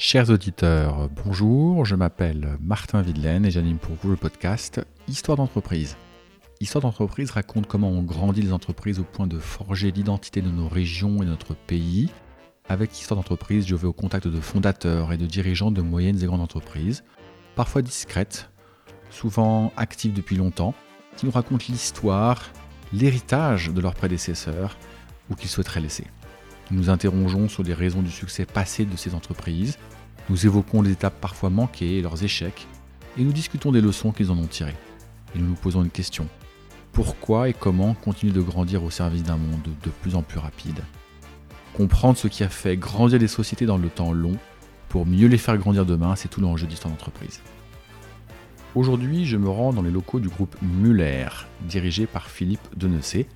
[0.00, 5.96] Chers auditeurs, bonjour, je m'appelle Martin Videlaine et j'anime pour vous le podcast Histoire d'entreprise.
[6.60, 10.68] Histoire d'entreprise raconte comment on grandit les entreprises au point de forger l'identité de nos
[10.68, 12.10] régions et de notre pays.
[12.68, 16.26] Avec Histoire d'entreprise, je vais au contact de fondateurs et de dirigeants de moyennes et
[16.26, 17.02] grandes entreprises,
[17.56, 18.50] parfois discrètes,
[19.10, 20.74] souvent actives depuis longtemps,
[21.16, 22.52] qui nous racontent l'histoire,
[22.92, 24.78] l'héritage de leurs prédécesseurs
[25.28, 26.06] ou qu'ils souhaiteraient laisser.
[26.70, 29.78] Nous nous interrogeons sur les raisons du succès passé de ces entreprises,
[30.28, 32.66] nous évoquons les étapes parfois manquées et leurs échecs,
[33.16, 34.76] et nous discutons des leçons qu'ils en ont tirées.
[35.34, 36.28] Et nous nous posons une question.
[36.92, 40.80] Pourquoi et comment continuer de grandir au service d'un monde de plus en plus rapide?
[41.74, 44.36] Comprendre ce qui a fait grandir les sociétés dans le temps long
[44.88, 47.40] pour mieux les faire grandir demain, c'est tout l'enjeu d'histoire d'entreprise.
[48.74, 51.28] Aujourd'hui, je me rends dans les locaux du groupe Muller,
[51.62, 53.26] dirigé par Philippe Denessé,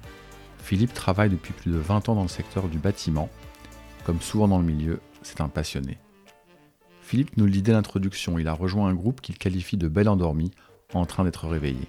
[0.62, 3.29] Philippe travaille depuis plus de 20 ans dans le secteur du bâtiment.
[4.05, 5.98] Comme souvent dans le milieu, c'est un passionné.
[7.02, 10.09] Philippe nous le dit dès l'introduction, il a rejoint un groupe qu'il qualifie de bel
[10.09, 10.52] endormi,
[10.95, 11.88] en train d'être réveillé.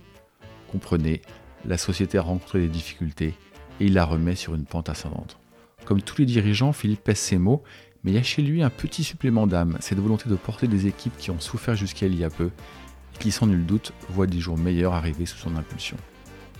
[0.72, 1.22] Comprenez,
[1.66, 3.36] la société a rencontré des difficultés
[3.80, 5.38] et il la remet sur une pente ascendante.
[5.86, 7.64] Comme tous les dirigeants, Philippe pèse ses mots,
[8.04, 10.88] mais il y a chez lui un petit supplément d'âme, cette volonté de porter des
[10.88, 12.50] équipes qui ont souffert jusqu'à il y a peu
[13.16, 15.98] et qui, sans nul doute, voient des jours meilleurs arriver sous son impulsion.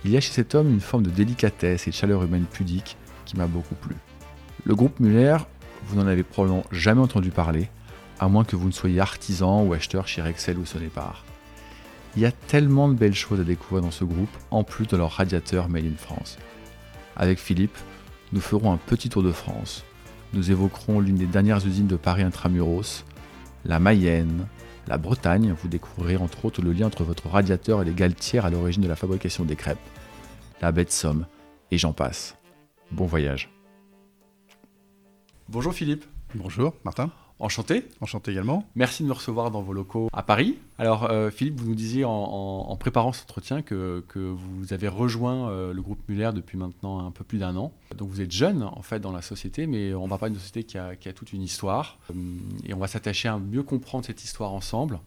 [0.04, 2.96] Il y a chez cet homme une forme de délicatesse et de chaleur humaine pudique
[3.24, 3.94] qui m'a beaucoup plu.
[4.64, 5.38] Le groupe Muller,
[5.86, 7.68] vous n'en avez probablement jamais entendu parler,
[8.20, 11.24] à moins que vous ne soyez artisan ou acheteur chez Rexel ou Sonépar.
[12.16, 14.96] Il y a tellement de belles choses à découvrir dans ce groupe, en plus de
[14.96, 16.38] leur radiateur Made in France.
[17.16, 17.76] Avec Philippe,
[18.32, 19.84] nous ferons un petit tour de France.
[20.32, 23.04] Nous évoquerons l'une des dernières usines de Paris intramuros,
[23.64, 24.46] la Mayenne,
[24.86, 28.50] la Bretagne, vous découvrirez entre autres le lien entre votre radiateur et les galetières à
[28.50, 29.78] l'origine de la fabrication des crêpes,
[30.60, 31.26] la baie de Somme,
[31.70, 32.36] et j'en passe.
[32.90, 33.50] Bon voyage.
[35.48, 36.04] Bonjour Philippe.
[36.34, 37.10] Bonjour Martin.
[37.44, 37.84] Enchanté.
[38.00, 38.66] Enchanté également.
[38.74, 40.56] Merci de me recevoir dans vos locaux à Paris.
[40.78, 45.74] Alors euh, Philippe, vous nous disiez en, préparant cet entretien que, vous avez rejoint euh,
[45.74, 47.70] le groupe Muller depuis maintenant un peu plus d'un an.
[47.98, 50.64] Donc vous êtes jeune en fait dans la société, mais on va parler d'une société
[50.64, 51.98] qui a, toute une histoire.
[52.10, 52.14] Euh,
[52.64, 54.98] et on va s'attacher à mieux comprendre cette histoire ensemble.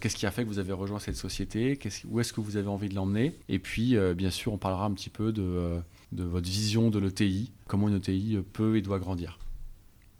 [0.00, 1.78] Qu'est-ce qui a fait que vous avez rejoint cette société?
[2.10, 3.34] Où est-ce que vous avez envie de l'emmener?
[3.48, 5.80] Et puis, bien sûr, on parlera un petit peu de,
[6.12, 9.38] de votre vision de l'ETI, comment une ETI peut et doit grandir.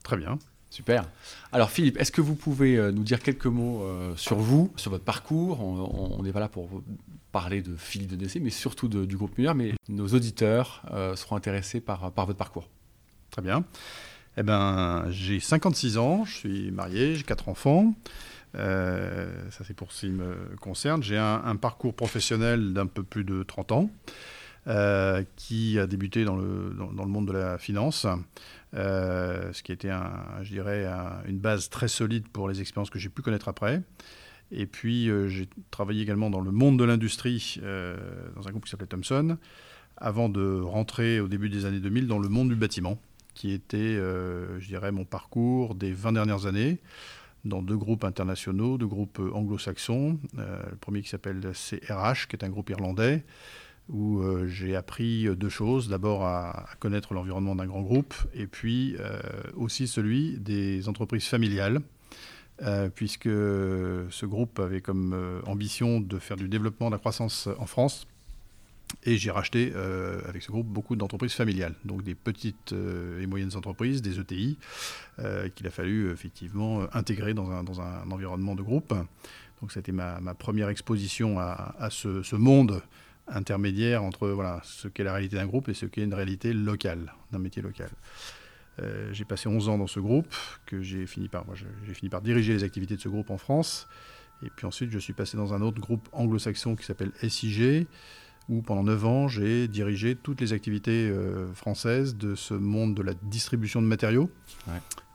[0.02, 0.38] Très bien.
[0.70, 1.04] Super.
[1.50, 4.92] Alors Philippe, est-ce que vous pouvez euh, nous dire quelques mots euh, sur vous, sur
[4.92, 5.60] votre parcours?
[5.60, 6.68] On n'est pas là pour
[7.32, 11.34] parler de Philippe de décès, mais surtout du groupe Muller, mais nos auditeurs euh, seront
[11.34, 12.68] intéressés par, votre parcours.
[13.32, 13.64] Très bien.
[14.36, 17.92] Eh ben, j'ai 56 ans, je suis marié, j'ai quatre enfants.
[18.54, 21.02] ça c'est pour ce qui me concerne.
[21.02, 23.90] J'ai un, parcours professionnel d'un peu plus de 30 ans.
[25.36, 28.06] Qui a débuté dans, le monde de la finance,
[28.74, 30.86] euh, ce qui était, un, je dirais,
[31.26, 33.82] une base très solide pour les expériences que j'ai pu connaître après.
[34.52, 37.60] Et puis, euh, j'ai travaillé également dans le monde de l'industrie,
[38.36, 39.38] dans un groupe qui s'appelait Thomson,
[39.96, 42.98] avant de rentrer au début des années 2000 dans le monde du bâtiment,
[43.34, 46.78] qui était, je dirais, mon parcours des 20 dernières années
[47.44, 50.18] dans deux groupes internationaux, deux groupes anglo-saxons.
[50.36, 53.24] le premier qui s'appelle CRH, qui est un groupe irlandais,
[53.88, 55.88] où euh, j'ai appris deux choses.
[55.88, 59.20] D'abord à, connaître l'environnement d'un grand groupe et puis euh,
[59.54, 61.80] aussi celui des entreprises familiales.
[62.62, 67.64] Euh, puisque ce groupe avait comme ambition de faire du développement de la croissance en
[67.64, 68.06] France.
[69.04, 69.72] Et j'ai racheté
[70.28, 74.58] avec ce groupe beaucoup d'entreprises familiales, donc des petites et moyennes entreprises, des ETI,
[75.54, 78.92] qu'il a fallu effectivement intégrer dans un, environnement de groupe.
[79.60, 82.82] Donc c'était ma, ma, première exposition à, ce, monde
[83.30, 87.14] intermédiaire entre voilà, ce qu'est la réalité d'un groupe et ce qu'est une réalité locale,
[87.32, 87.90] d'un métier local.
[88.82, 90.34] Euh, j'ai passé 11 ans dans ce groupe,
[90.66, 91.44] que j'ai fini, par,
[91.86, 93.88] j'ai fini par diriger les activités de ce groupe en France.
[94.42, 97.86] Et puis ensuite, je suis passé dans un autre groupe anglo-saxon qui s'appelle SIG,
[98.48, 103.02] où pendant 9 ans, j'ai dirigé toutes les activités euh, françaises de ce monde de
[103.02, 104.30] la distribution de matériaux.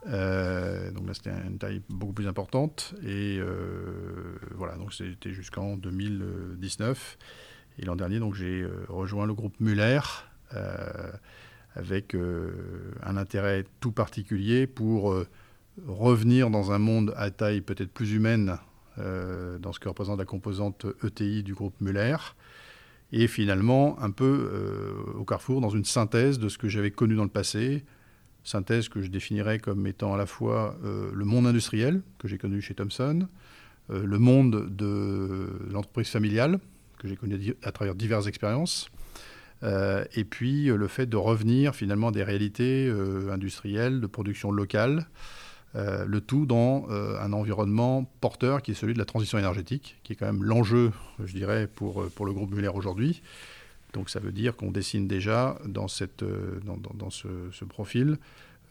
[0.08, 2.94] Euh, donc là, c'était une taille beaucoup plus importante.
[3.04, 3.40] Et
[4.54, 7.18] voilà, donc c'était jusqu'en 2019.
[7.78, 10.00] Et l'an dernier, donc, j'ai euh, rejoint le groupe Muller
[10.54, 11.12] euh,
[11.74, 15.14] avec euh, un intérêt tout particulier pour
[15.86, 18.58] revenir dans un monde à taille peut-être plus humaine
[18.98, 22.16] dans ce que représente la composante ETI du groupe Muller,
[23.12, 24.50] et finalement un peu
[25.16, 27.84] au carrefour dans une synthèse de ce que j'avais connu dans le passé,
[28.46, 32.62] synthèse que je définirais comme étant à la fois le monde industriel que j'ai connu
[32.62, 33.28] chez Thomson,
[33.90, 36.62] le monde de l'entreprise familiale
[36.98, 38.90] que j'ai connu à travers diverses expériences.
[39.64, 44.52] Euh, et puis euh, le fait de revenir finalement des réalités euh, industrielles, de production
[44.52, 45.08] locale,
[45.78, 50.16] le tout dans un environnement porteur qui est celui de la transition énergétique, qui est
[50.16, 53.22] quand même l'enjeu, je dirais, pour, pour le groupe Muller aujourd'hui.
[53.92, 56.24] Donc ça veut dire qu'on dessine déjà dans, cette,
[56.64, 58.20] dans, dans, ce, ce, profil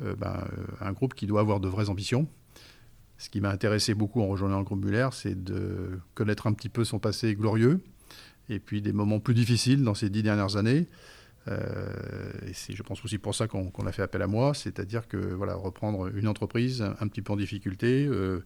[0.00, 0.49] ben,
[0.81, 2.26] un groupe qui doit avoir de vraies ambitions,
[3.19, 6.71] ce qui m'a intéressé beaucoup en rejoignant le groupe Muller, c'est de connaître un petit
[6.71, 7.82] peu son passé glorieux
[8.49, 10.87] et puis des moments plus difficiles dans ces dix dernières années.
[11.49, 15.08] Euh, et c'est, je pense aussi pour ça qu'on, a fait appel à moi, c'est-à-dire
[15.08, 18.44] que voilà, reprendre une entreprise un petit peu en difficulté, euh,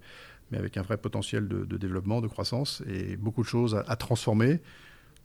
[0.51, 4.61] mais avec un vrai potentiel de, développement, de croissance et beaucoup de choses à, transformer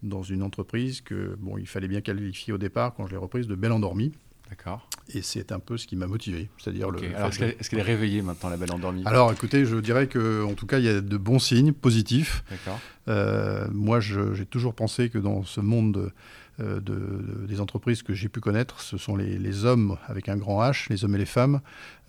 [0.03, 3.55] dans une entreprise que il fallait bien qualifier au départ quand je l'ai reprise de
[3.55, 4.11] belle endormie.
[4.55, 4.87] D'accord.
[5.11, 6.47] Et c'est un peu ce qui m'a motivé.
[6.59, 7.03] C'est-à-dire le.
[7.03, 9.01] est-ce qu'elle est, réveillée maintenant, la belle endormie?
[9.07, 12.43] Alors, écoutez, je dirais que, en tout cas, il y a de bons signes positifs.
[12.51, 12.79] D'accord.
[13.07, 16.11] Euh, moi, j'ai toujours pensé que dans ce monde
[16.59, 20.61] euh, de, des entreprises que j'ai pu connaître, ce sont les, hommes avec un grand
[20.61, 21.61] H, les hommes et les femmes,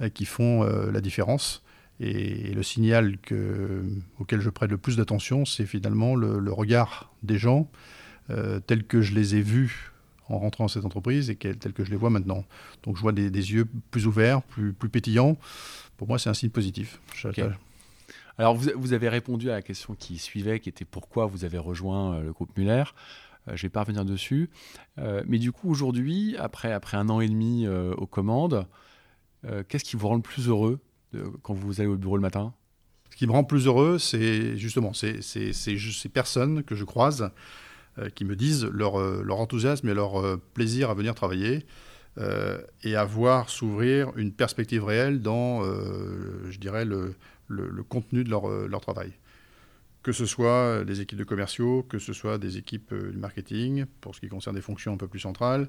[0.02, 1.62] euh, qui font la différence.
[1.98, 3.84] Et, le signal que,
[4.18, 7.70] auquel je prête le plus d'attention, c'est finalement le, le, regard des gens,
[8.66, 9.93] tels que je les ai vus
[10.28, 12.44] en rentrant dans cette entreprise et telle que je les vois maintenant.
[12.82, 15.36] Donc je vois des, yeux plus ouverts, plus, plus pétillants.
[15.96, 17.00] Pour moi, c'est un signe positif.
[18.38, 21.58] Alors vous, vous, avez répondu à la question qui suivait, qui était pourquoi vous avez
[21.58, 22.82] rejoint euh, le groupe Muller.
[23.46, 24.50] Euh, je ne vais pas revenir dessus.
[24.98, 28.66] Euh, mais du coup, aujourd'hui, après, après un an et demi aux commandes,
[29.68, 30.80] qu'est-ce qui vous rend le plus heureux
[31.42, 32.54] quand vous allez au bureau le matin?
[33.10, 37.30] Ce qui me rend plus heureux, c'est justement ces, ces, ces personnes que je croise
[38.14, 41.66] qui me disent leur, euh, enthousiasme et leur euh, plaisir à venir travailler
[42.84, 47.16] et à voir s'ouvrir une perspective réelle dans, je dirais, le,
[47.88, 49.10] contenu de leur travail
[50.04, 54.14] que ce soit des équipes de commerciaux, que ce soit des équipes de marketing, pour
[54.14, 55.68] ce qui concerne des fonctions un peu plus centrales,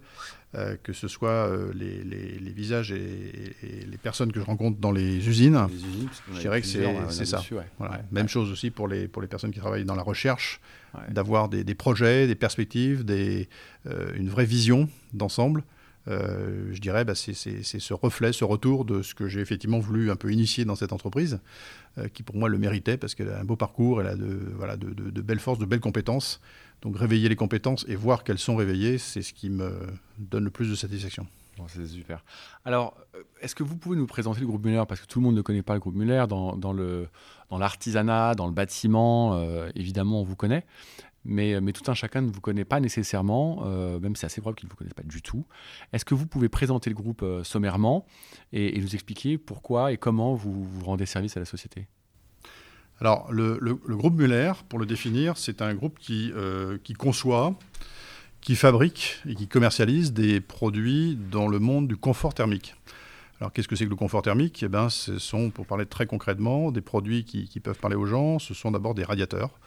[0.83, 5.27] que ce soit les, les, les, visages et, les personnes que je rencontre dans les
[5.27, 5.59] usines.
[5.69, 7.41] Les usines je dirais que c'est ça.
[7.79, 8.01] Voilà.
[8.11, 10.59] Même chose aussi pour les, pour les personnes qui travaillent dans la recherche
[11.09, 13.49] d'avoir des, projets, des perspectives, des,
[13.87, 15.63] euh, une vraie vision d'ensemble.
[16.07, 20.11] Euh, je dirais, bah, c'est ce reflet, ce retour de ce que j'ai effectivement voulu
[20.11, 21.39] un peu initier dans cette entreprise,
[21.97, 25.21] euh, qui pour moi le méritait parce qu'elle a un beau parcours, elle a de,
[25.21, 26.41] belles forces, de belles compétences.
[26.81, 29.71] Donc réveiller les compétences et voir qu'elles sont réveillées, c'est ce qui me
[30.19, 31.25] donne le plus de satisfaction.
[31.67, 32.23] c'est super.
[32.63, 32.95] Alors,
[33.41, 34.83] est-ce que vous pouvez nous présenter le groupe Muller?
[34.87, 36.25] Parce que tout le monde ne connaît pas le groupe Muller.
[36.27, 36.77] Dans,
[37.51, 40.65] l'artisanat, dans le bâtiment, euh, évidemment, on vous connaît.
[41.25, 44.59] Mais, mais, tout un chacun ne vous connaît pas nécessairement, euh, même c'est assez probable
[44.59, 45.45] qu'il ne vous connaisse pas du tout.
[45.91, 48.05] Est-ce que vous pouvez présenter le groupe euh, sommairement
[48.53, 51.87] et, nous expliquer pourquoi et comment vous, vous rendez service à la société?
[52.99, 53.57] Alors, le,
[53.89, 56.31] groupe Muller, pour le définir, c'est un groupe qui,
[56.83, 57.57] qui conçoit,
[58.39, 62.75] qui fabrique et qui commercialise des produits dans le monde du confort thermique.
[63.41, 64.63] Alors qu'est-ce que c'est que le confort thermique?
[64.63, 68.39] Eh ben, Ce sont, pour parler très concrètement, des produits qui, peuvent parler aux gens.
[68.39, 69.59] Ce sont d'abord des radiateurs,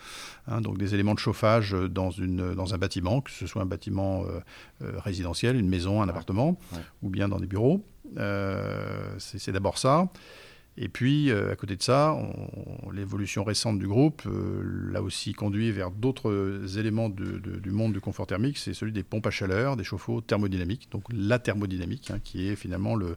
[0.46, 3.66] hein, donc des éléments de chauffage dans, une, dans un bâtiment, que ce soit un
[3.66, 4.40] bâtiment euh,
[4.82, 6.58] euh, résidentiel, une maison, un appartement,
[7.02, 7.84] ou bien dans des bureaux.
[8.16, 10.08] Euh, c'est d'abord ça.
[10.80, 12.16] Et puis, euh, à côté de ça,
[12.92, 18.28] l'évolution récente du groupe euh, l'a aussi conduit vers d'autres éléments du monde du confort
[18.28, 22.46] thermique, c'est celui des pompes à chaleur, des chauffe-eau thermodynamiques, donc la thermodynamique, hein, qui
[22.46, 23.16] est finalement le,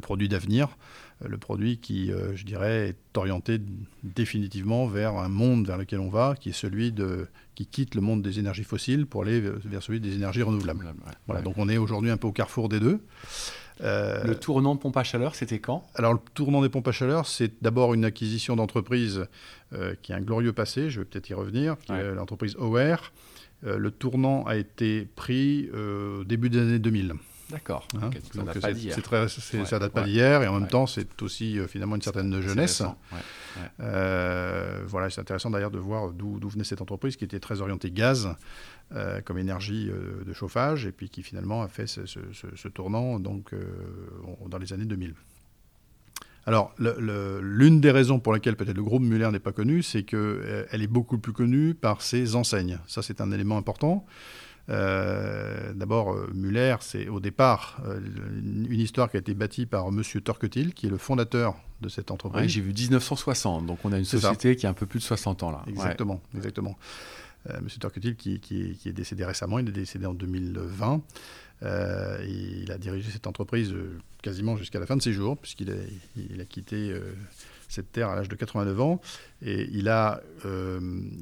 [0.00, 0.78] produit d'avenir,
[1.22, 3.60] euh, le produit qui, je dirais, est orienté
[4.02, 8.00] définitivement vers un monde vers lequel on va, qui est celui de, qui quitte le
[8.00, 10.94] monde des énergies fossiles pour aller vers celui des énergies renouvelables.
[11.26, 13.00] Voilà, donc on est aujourd'hui un peu au carrefour des deux.
[13.80, 15.86] Euh, le tournant de pompe à chaleur, c'était quand?
[15.94, 19.26] Alors, le tournant des pompes à chaleur, c'est d'abord une acquisition d'entreprise
[19.72, 23.12] euh, qui a un glorieux passé, je vais peut-être y revenir, l'entreprise OR.
[23.64, 27.14] Euh, le tournant a été pris au début des années 2000.
[27.50, 27.86] D'accord.
[28.00, 28.96] Hein ça date pas d'hier.
[29.66, 32.82] ça date pas d'hier et en même temps, c'est aussi finalement une certaine jeunesse.
[33.78, 38.36] Voilà, c'est intéressant d'ailleurs de voir d'où venait cette entreprise qui était très orientée gaz
[38.94, 43.62] euh, comme énergie euh, de chauffage, et puis qui finalement a fait ce, tournant euh,
[44.48, 45.14] dans les années 2000.
[46.44, 50.66] Alors, l'une des raisons pour lesquelles peut-être le groupe Muller n'est pas connu, c'est qu'elle
[50.70, 52.80] est beaucoup plus connue par ses enseignes.
[52.86, 54.04] Ça, c'est un élément important.
[54.68, 60.02] D'abord, Muller, c'est au départ une histoire qui a été bâtie par M.
[60.22, 62.50] Torquetil, qui est le fondateur de cette entreprise.
[62.50, 65.42] J'ai vu 1960, donc on a une société qui a un peu plus de 60
[65.42, 65.62] ans là.
[65.66, 66.76] Exactement, exactement.
[67.50, 67.68] Euh, M.
[67.80, 71.02] Torquetil, qui, est décédé récemment, il est décédé en 2020.
[71.64, 75.70] Euh, il a dirigé cette entreprise euh, quasiment jusqu'à la fin de ses jours, puisqu'il
[75.70, 75.74] a,
[76.16, 76.94] il a quitté
[77.68, 79.00] cette terre à l'âge de 89 ans.
[79.42, 80.22] Et il a,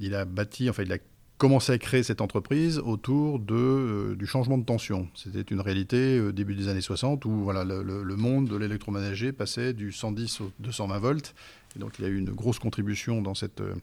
[0.00, 0.98] il a bâti, enfin, il a
[1.40, 5.08] commencé à créer cette entreprise autour de, euh, du changement de tension.
[5.14, 9.72] C'était une réalité euh, début des années 60 où voilà, le, monde de l'électroménager passait
[9.72, 11.34] du 110 au 220 volts.
[11.76, 13.74] Donc il y a eu une grosse contribution dans, cette, euh,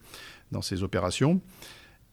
[0.51, 1.41] dans ces opérations.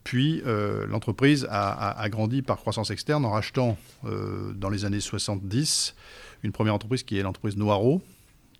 [0.03, 5.95] Puis euh, l'entreprise a, grandi par croissance externe en rachetant dans les années 70
[6.43, 8.03] une première entreprise qui est l'entreprise Noiro,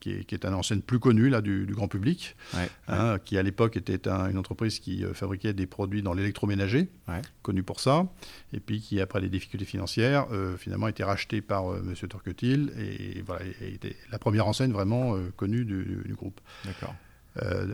[0.05, 3.15] qui est, qui est une enseigne plus connue là, du, du grand public, Ouais, hein,
[3.15, 3.21] ouais.
[3.25, 7.23] qui à l'époque était un- une entreprise qui euh, fabriquait des produits dans l'électroménager, Ouais.
[7.41, 8.07] connue pour ça,
[8.53, 11.95] et puis qui, après les difficultés financières, euh, finalement a été rachetée par euh, M.
[12.09, 16.39] Turketil, et, voilà, et- était la première enseigne vraiment euh, connue du, du- du groupe.
[16.67, 16.95] D'accord.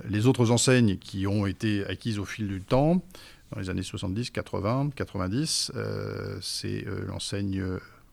[0.09, 3.05] Les autres enseignes qui ont été acquises au fil du temps,
[3.53, 7.63] dans les années 70, 80, 90, euh, c'est l'enseigne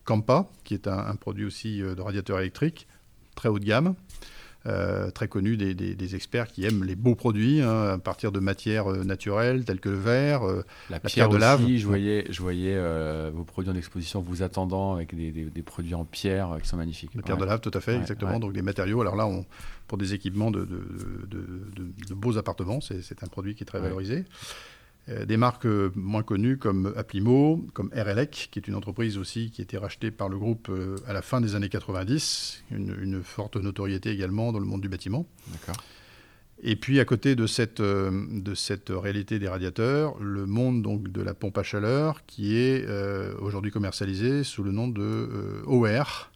[0.04, 2.88] Campa, qui est un, un produit aussi de radiateur électrique,
[3.38, 3.96] très haut de gamme,
[4.66, 8.34] euh, très connu des, des- des experts qui aiment les beaux produits hein, à partir
[8.34, 10.44] de matières euh, naturelles telles que le verre.
[10.46, 11.78] euh, La, pierre pierre, de aussi, lave.
[11.78, 16.04] je voyais, je voyais euh, vos produits en exposition vous attendant avec des, produits en
[16.04, 17.12] pierre qui sont magnifiques.
[17.16, 17.44] La pierre Ouais.
[17.44, 18.34] de lave, tout à fait, Ouais, exactement.
[18.34, 18.40] ouais.
[18.40, 19.00] Donc des matériaux.
[19.00, 19.46] Alors là, on,
[19.88, 20.84] pour des équipements de, de-
[21.30, 21.38] de-
[21.76, 24.26] de- de beaux appartements, c'est un produit qui est très valorisé.
[25.10, 29.52] Euh, des marques euh, moins connues comme Applimo, comme RLEC, qui est une entreprise aussi
[29.52, 32.94] qui a été rachetée par le groupe euh, à la fin des années 90, une,
[33.02, 35.26] une forte notoriété également dans le monde du bâtiment.
[35.48, 35.78] D'accord.
[36.64, 41.22] Et puis à côté de cette, de cette réalité des radiateurs, le monde donc de
[41.22, 42.84] la pompe à chaleur qui est
[43.40, 46.32] aujourd'hui commercialisé sous le nom de OR.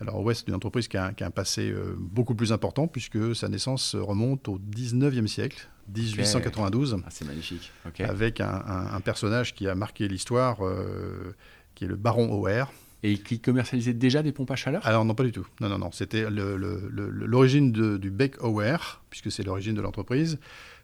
[0.00, 2.88] Alors OR c'est une entreprise qui a, un- qui a un passé beaucoup plus important
[2.88, 7.72] puisque sa naissance remonte au 19e siècle, 1892, Ah, c'est magnifique.
[8.00, 11.34] Avec un, un- un personnage qui a marqué l'histoire, euh,
[11.74, 12.72] qui est le baron OR.
[13.02, 14.86] Et qui commercialisait déjà des pompes à chaleur?
[14.86, 15.46] Alors non, pas du tout.
[15.62, 15.90] Non, non, non.
[15.90, 20.38] C'était l'origine du bec Aware, puisque c'est l'origine de l'entreprise.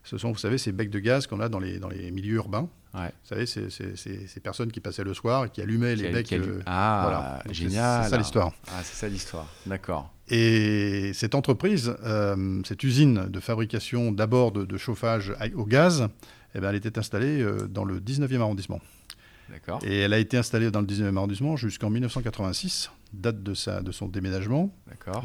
[0.07, 2.37] Ce sont, vous savez, ces becs de gaz qu'on a dans les, dans les milieux
[2.37, 2.69] urbains.
[2.95, 3.09] Ouais.
[3.09, 6.33] Vous savez, c'est ces personnes qui passaient le soir et qui allumaient Qui les becs.
[6.33, 7.43] euh, Ah, voilà.
[7.45, 8.05] Donc, génial.
[8.05, 8.53] C'est ça l'histoire.
[8.69, 9.47] Ah, c'est ça l'histoire.
[9.67, 10.11] D'accord.
[10.29, 16.09] Et cette entreprise, euh, cette usine de fabrication d'abord de, de chauffage au gaz,
[16.55, 18.81] eh ben, elle était installée euh, dans le 19e arrondissement.
[19.51, 19.81] D'accord.
[19.85, 23.93] Et elle a été installée dans le 19e arrondissement jusqu'en 1986, date de, sa, de
[23.93, 24.75] son déménagement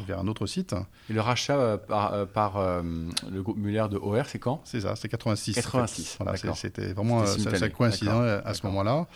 [0.06, 0.74] vers un autre site.
[1.10, 2.82] Et le rachat euh, par, euh, par euh,
[3.30, 4.60] le groupe Muller de OR, c'est quand?
[4.64, 5.54] C'est ça, c'est 86.
[5.54, 6.56] 86, Voilà, c'est- d'accord.
[6.56, 7.90] c'était vraiment ça, ça d'accord,
[8.44, 9.06] à ce moment-là.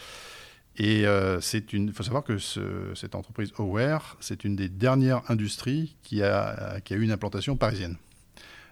[0.79, 1.05] Et
[1.41, 1.87] c'est une.
[1.87, 6.81] Il faut savoir que ce- cette entreprise Aware, c'est une des dernières industries qui a,
[6.85, 7.97] qui a eu une implantation parisienne.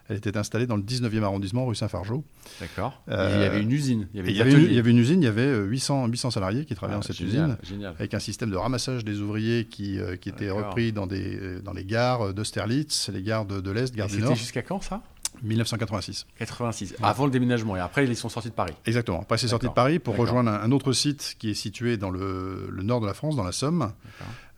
[0.07, 2.23] Elle était installée dans le 19e arrondissement, rue Saint-Fargeau.
[2.59, 3.01] D'accord.
[3.09, 4.07] Euh, il y avait une usine.
[4.13, 4.69] Il y avait Il des y avait, une, ateliers.
[4.71, 7.01] il y avait une usine, il y avait euh, 800, 800 salariés qui travaillaient Ah,
[7.01, 7.95] dans cette génial, usine, Génial.
[7.97, 11.61] avec un système de ramassage des ouvriers qui, euh, qui était repris dans, des, euh,
[11.61, 14.61] dans les gares d'Austerlitz, les gares de, de l'Est, Et gare du C'était Nord, jusqu'à
[14.61, 15.01] quand ça?
[15.43, 16.25] 1986.
[16.39, 16.95] 86.
[17.03, 17.75] Avant le déménagement.
[17.75, 18.73] Et après, ils sont sortis de Paris.
[18.85, 19.21] Exactement.
[19.21, 19.71] Après, c'est sorti de.
[19.73, 23.05] Paris pour rejoindre un, un autre site qui est situé dans le, le nord de
[23.07, 23.91] la France, dans la Somme.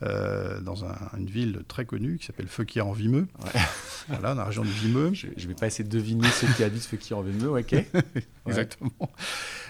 [0.03, 3.27] Euh, dans un- une ville très connue qui s'appelle Feuquier en Vimeux.
[3.43, 3.61] Ouais.
[4.09, 5.11] Voilà, dans la région du Vimeux.
[5.13, 7.49] Je ne vais pas essayer de deviner ceux qui habitent, ceux qui en mieux.
[7.51, 7.73] Ok.
[8.45, 8.91] Exactement.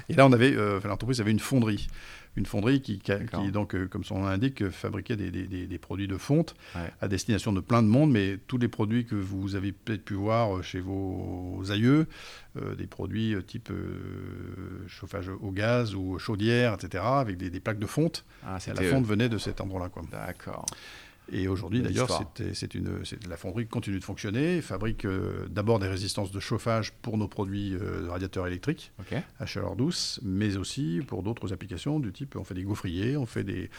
[0.09, 1.87] Et là, on avait, euh, l'entreprise avait une fonderie.
[2.35, 5.77] Une fonderie qui, qui, donc, euh, comme son nom l'indique, fabriquait des, des- des- des
[5.79, 6.91] produits de fonte Ouais.
[7.01, 10.13] à destination de plein de monde, mais tous les produits que vous avez peut-être pu
[10.13, 12.05] voir chez vos aïeux,
[12.61, 17.87] euh, des produits type euh, chauffage au gaz ou chaudière, etc., avec des, plaques de
[17.87, 18.23] fonte.
[18.45, 19.89] Ah, la fonte venait de cet endroit-là.
[20.25, 20.65] D'accord.
[21.29, 22.07] Et aujourd'hui, d'ailleurs,
[22.53, 26.93] c'est une, c'est- la fonderie continue de fonctionner, fabrique euh, d'abord des résistances de chauffage
[27.01, 28.93] pour nos produits euh, de radiateurs électriques
[29.37, 33.25] à chaleur douce, mais aussi pour d'autres applications du type, on fait des gaufriers, on
[33.25, 33.69] fait des...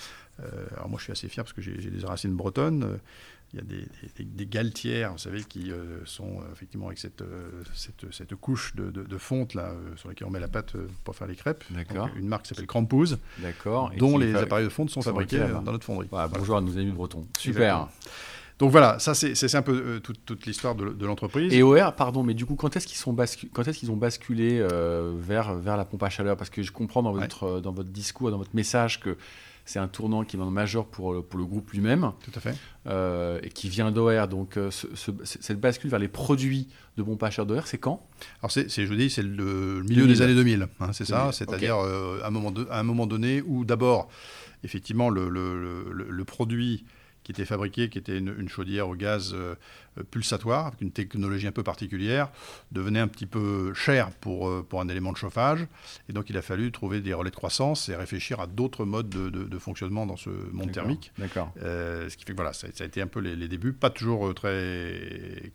[0.40, 2.98] euh, alors moi, je suis assez fier parce que j'ai des racines bretonnes.
[3.54, 3.86] Il y a des,
[4.18, 8.34] des- des galetières, vous savez, qui euh, sont euh, effectivement avec cette, euh, cette, cette
[8.34, 11.26] couche de, de- de fonte là, euh, sur laquelle on met la pâte pour faire
[11.26, 11.64] les crêpes.
[11.70, 12.10] D'accord.
[12.16, 12.66] Une marque qui s'appelle
[13.38, 13.90] D'accord.
[13.94, 16.08] Et dont les appareils de fonte sont fabriqués dans notre fonderie.
[16.10, 16.40] Voilà, Voilà.
[16.40, 17.26] bonjour à nos amis bretons.
[17.38, 17.62] Super.
[17.62, 17.88] Exactement.
[18.58, 21.52] Donc voilà, ça c'est un peu euh, toute, toute l'histoire de, de l'entreprise.
[21.54, 23.96] Et OR, pardon, mais du coup, quand est-ce qu'ils sont bascu- quand est-ce qu'ils ont
[23.96, 26.36] basculé euh, vers, vers la pompe à chaleur?
[26.36, 29.16] Parce que je comprends dans votre, dans votre discours, dans votre message que
[29.68, 32.54] c'est un tournant qui est majeur pour, le- pour le groupe lui-même Tout à fait.
[32.86, 34.26] euh, et qui vient d'OR.
[34.28, 37.78] Donc, euh, ce- ce- cette bascule vers les produits de pompe à chaleur d'OR, c'est
[37.78, 38.06] quand?
[38.42, 40.06] Alors c'est, je vous dis, c'est le milieu 2000.
[40.08, 41.18] des années 2000, hein, c'est ça.
[41.24, 44.08] 2000, C'est-à-dire euh, à, un moment de- à un moment donné où d'abord,
[44.64, 46.84] effectivement, le, le- le- le produit
[47.28, 49.54] qui était fabriqué, qui était une, une chaudière au gaz euh,
[50.10, 52.30] pulsatoire, avec une technologie un peu particulière,
[52.72, 55.66] devenait un petit peu cher pour, euh, pour un élément de chauffage.
[56.08, 59.10] Et donc il a fallu trouver des relais de croissance et réfléchir à d'autres modes
[59.10, 61.12] de, de- de fonctionnement dans ce monde thermique.
[61.18, 61.52] D'accord.
[61.62, 63.74] Euh, ce qui fait que voilà, ça, ça a été un peu les, les débuts,
[63.74, 65.52] pas toujours très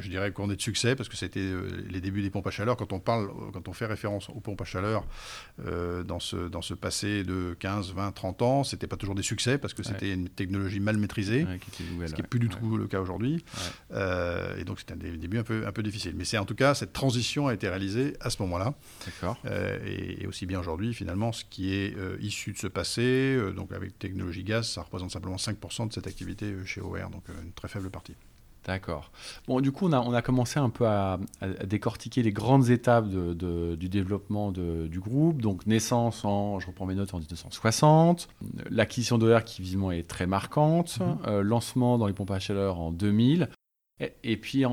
[0.00, 2.50] je dirais qu'on est de succès parce que c'était euh, les débuts des pompes à
[2.50, 2.76] chaleur.
[2.76, 5.04] Quand on parle, quand on fait référence aux pompes à chaleur
[5.66, 9.22] euh, dans, ce, dans ce passé de 15, 20, 30 ans, c'était pas toujours des
[9.22, 11.46] succès parce que c'était une technologie mal maîtrisée,
[12.06, 13.44] ce qui n'est plus du tout le cas aujourd'hui.
[13.92, 16.14] Euh, et donc c'était un début un peu, un peu difficile.
[16.16, 18.74] Mais c'est en tout cas, cette transition a été réalisée à ce moment-là.
[19.04, 19.38] D'accord.
[19.84, 23.98] Et, et, aussi bien aujourd'hui, finalement, ce qui est issu de ce passé, donc avec
[23.98, 27.90] technologie gaz, ça représente simplement 5% de cette activité chez OR, donc une très faible
[27.90, 28.14] partie.
[28.64, 29.10] D'accord.
[29.48, 31.18] Bon, du coup, on a, on a commencé un peu à,
[31.64, 35.42] décortiquer les grandes étapes de, du développement de, du groupe.
[35.42, 38.28] Donc, naissance en, je reprends mes notes, en 1960.
[38.70, 41.00] L'acquisition d'OR qui, visiblement, est très marquante.
[41.00, 41.18] Mhm.
[41.26, 43.48] Euh, lancement dans les pompes à chaleur en 2000.
[44.24, 44.64] Et, puis,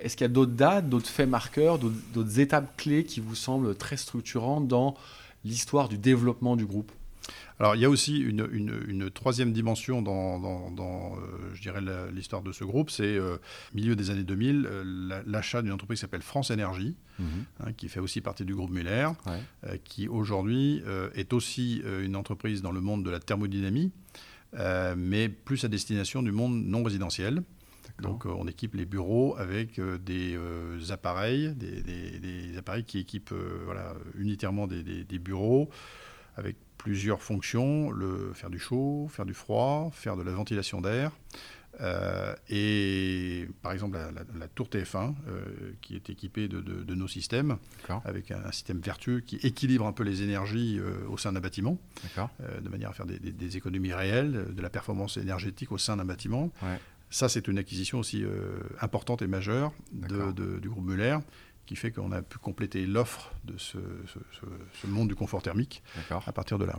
[0.00, 3.74] est-ce qu'il y a d'autres dates, d'autres faits marqueurs, d'autres étapes clés qui vous semblent
[3.74, 4.94] très structurantes dans
[5.44, 6.92] l'histoire du développement du groupe?
[7.58, 11.80] Alors, il y a aussi une, troisième dimension dans, euh, je dirais,
[12.12, 13.38] l'histoire de ce groupe, c'est euh,
[13.74, 17.26] milieu des années 2000, euh, l'achat d'une entreprise qui s'appelle France Énergie, mhm.
[17.60, 19.08] hein, qui fait aussi partie du groupe Muller,
[19.84, 20.82] qui aujourd'hui
[21.14, 23.90] est aussi une entreprise dans le monde de la thermodynamie,
[24.96, 27.42] mais plus à destination du monde non résidentiel.
[28.02, 30.38] Donc on équipe les bureaux avec des
[30.90, 33.34] appareils, des, appareils qui équipent
[33.64, 35.70] voilà, unitairement des, bureaux
[36.36, 36.56] avec
[36.86, 41.10] plusieurs fonctions, le, faire du chaud, faire du froid, faire de la ventilation d'air.
[41.80, 43.98] Euh, et par exemple
[44.38, 47.58] la, tour TF1 euh, qui est équipée de, nos systèmes
[48.04, 51.76] avec un, système vertueux qui équilibre un peu les énergies euh, au sein d'un bâtiment
[52.62, 56.52] de manière à faire des, économies réelles, de la performance énergétique au sein d'un bâtiment.
[57.10, 58.24] Ça c'est une acquisition aussi
[58.80, 61.18] importante et majeure du groupe Muller
[61.66, 63.78] qui fait qu'on a pu compléter l'offre de ce,
[64.86, 66.76] monde du confort thermique à partir de là.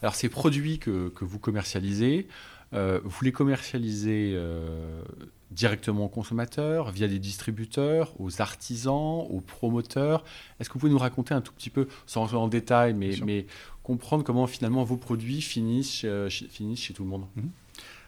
[0.00, 2.26] Alors ces produits que, vous commercialisez,
[2.72, 5.02] euh, vous les commercialisez euh,
[5.50, 10.24] directement aux consommateurs, via des distributeurs, aux artisans, aux promoteurs?
[10.58, 13.12] Est-ce que vous pouvez nous raconter un tout petit peu, sans rentrer en détail, mais,
[13.24, 13.46] mais
[13.82, 17.26] comprendre comment finalement vos produits finissent chez, finissent chez tout le monde?
[17.36, 17.50] Mhm.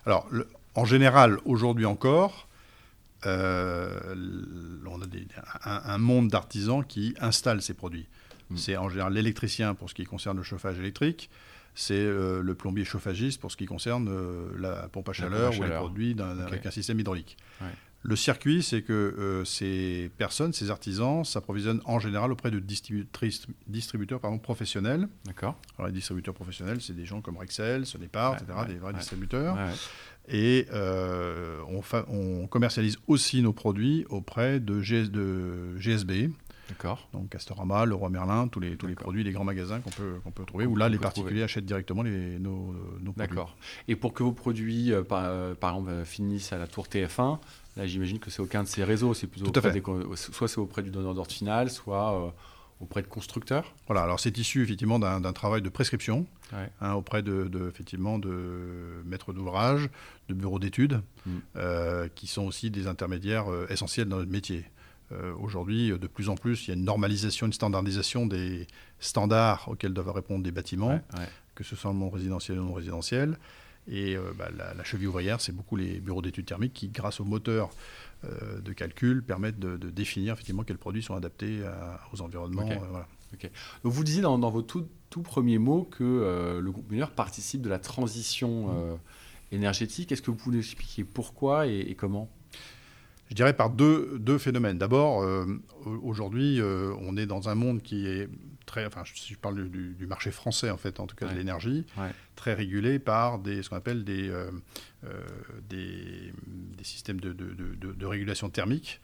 [0.07, 0.29] Alors,
[0.75, 2.49] en général, aujourd'hui encore,
[3.27, 4.15] euh,
[4.87, 8.07] on a un, monde d'artisans qui installent ces produits.
[8.51, 8.57] Mm.
[8.57, 11.31] C'est en général l'électricien pour ce qui concerne le chauffage électrique,
[11.75, 15.63] c'est euh, le plombier chauffagiste pour ce qui concerne euh, la pompe à chaleur ou
[15.63, 17.37] les produits avec un système hydraulique.
[18.07, 24.39] Le circuit, c'est que ces personnes, ces artisans, s'approvisionnent en général auprès de distributeurs pardon,
[24.39, 25.09] professionnels.
[25.25, 25.59] D'accord.
[25.79, 29.57] Alors, les distributeurs professionnels, c'est des gens comme Rexel, Sonepar, etc., des vrais distributeurs.
[30.29, 31.61] Et euh,
[32.09, 36.31] on, commercialise aussi nos produits auprès de, GSB.
[36.69, 37.09] D'accord.
[37.13, 40.31] Donc Castorama, Leroy Merlin, tous les, tous les produits, les grands magasins qu'on peut, qu'on
[40.31, 43.37] peut trouver, où là les particuliers achètent directement les, nos, nos produits.
[43.37, 43.57] D'accord.
[43.87, 47.39] Et pour que vos produits, euh, par, euh, par, exemple, finissent à la tour TF1,
[47.77, 49.83] là j'imagine que c'est aucun de ces réseaux, c'est plutôt Tout auprès
[50.17, 52.35] soit c'est auprès du donneur d'ordre final, soit
[52.81, 57.49] auprès de constructeurs Voilà, alors c'est issu effectivement d'un travail de prescription hein, auprès de,
[57.69, 59.89] effectivement, de maîtres d'ouvrage,
[60.29, 61.31] de bureaux d'études, mm.
[61.57, 64.65] euh, qui sont aussi des intermédiaires euh, essentiels dans notre métier.
[65.13, 68.67] Euh, aujourd'hui, de plus en plus, il y a une normalisation, une standardisation des
[68.99, 71.01] standards auxquels doivent répondre des bâtiments,
[71.55, 73.39] que ce soit le monde résidentiel ou non résidentiel.
[73.87, 77.25] Et bah, la, la, cheville ouvrière, c'est beaucoup les bureaux d'études thermiques qui, grâce au
[77.25, 77.73] moteur euh,
[78.23, 81.61] de calcul permettent de, définir effectivement quels produits sont adaptés
[82.13, 82.69] aux environnements.
[82.69, 83.49] Euh,
[83.83, 87.69] vous disiez dans, vos tout, tout, premiers mots que euh, le groupe Muller participe de
[87.69, 88.99] la transition mmh.
[89.53, 90.13] énergétique.
[90.13, 92.31] Est-ce que vous pouvez expliquer pourquoi et comment?
[93.31, 94.79] Je dirais par deux, deux phénomènes.
[94.79, 95.47] D'abord, euh,
[96.03, 98.29] aujourd'hui, euh, on est dans un monde qui est
[98.67, 101.87] très, enfin, si je parle du, marché français en fait, en tout cas de l'énergie,
[102.37, 104.51] très régulé par des, ce qu'on appelle des, euh,
[105.69, 107.55] des, des, systèmes de, de,
[107.93, 109.01] de, régulation thermique.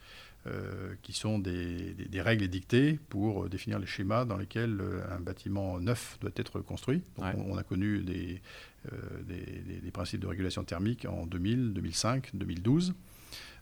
[1.03, 6.17] qui sont des, des, règles édictées pour définir les schémas dans lesquels un bâtiment neuf
[6.19, 7.03] doit être construit.
[7.17, 8.41] on, a connu des,
[9.23, 12.95] des, principes de régulation thermique en 2000, 2005, 2012.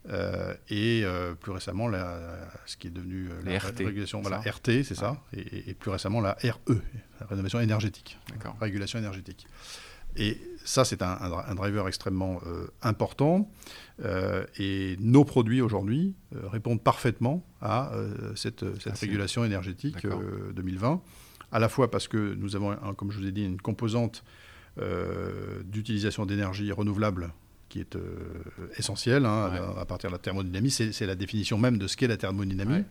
[0.08, 2.18] Euh, et euh, plus récemment, la,
[2.66, 6.22] ce qui est devenu euh, la RT, régulation, voilà, RT, c'est ça, et, plus récemment
[6.22, 6.74] la RE,
[7.20, 8.18] la rénovation énergétique,
[8.60, 9.48] régulation énergétique.
[10.16, 12.42] Et ça, c'est un, driver extrêmement
[12.82, 13.52] important.
[14.58, 17.92] et nos produits aujourd'hui répondent parfaitement à
[18.36, 20.08] cette, cette régulation énergétique
[20.56, 21.02] 2020,
[21.52, 24.24] à la fois parce que nous avons, comme je vous ai dit, une composante
[25.66, 27.32] d'utilisation d'énergie renouvelable
[27.70, 28.02] qui est euh,
[28.78, 30.72] essentiel hein, à, partir de la thermodynamie.
[30.72, 32.84] C'est la définition même de ce qu'est la thermodynamie.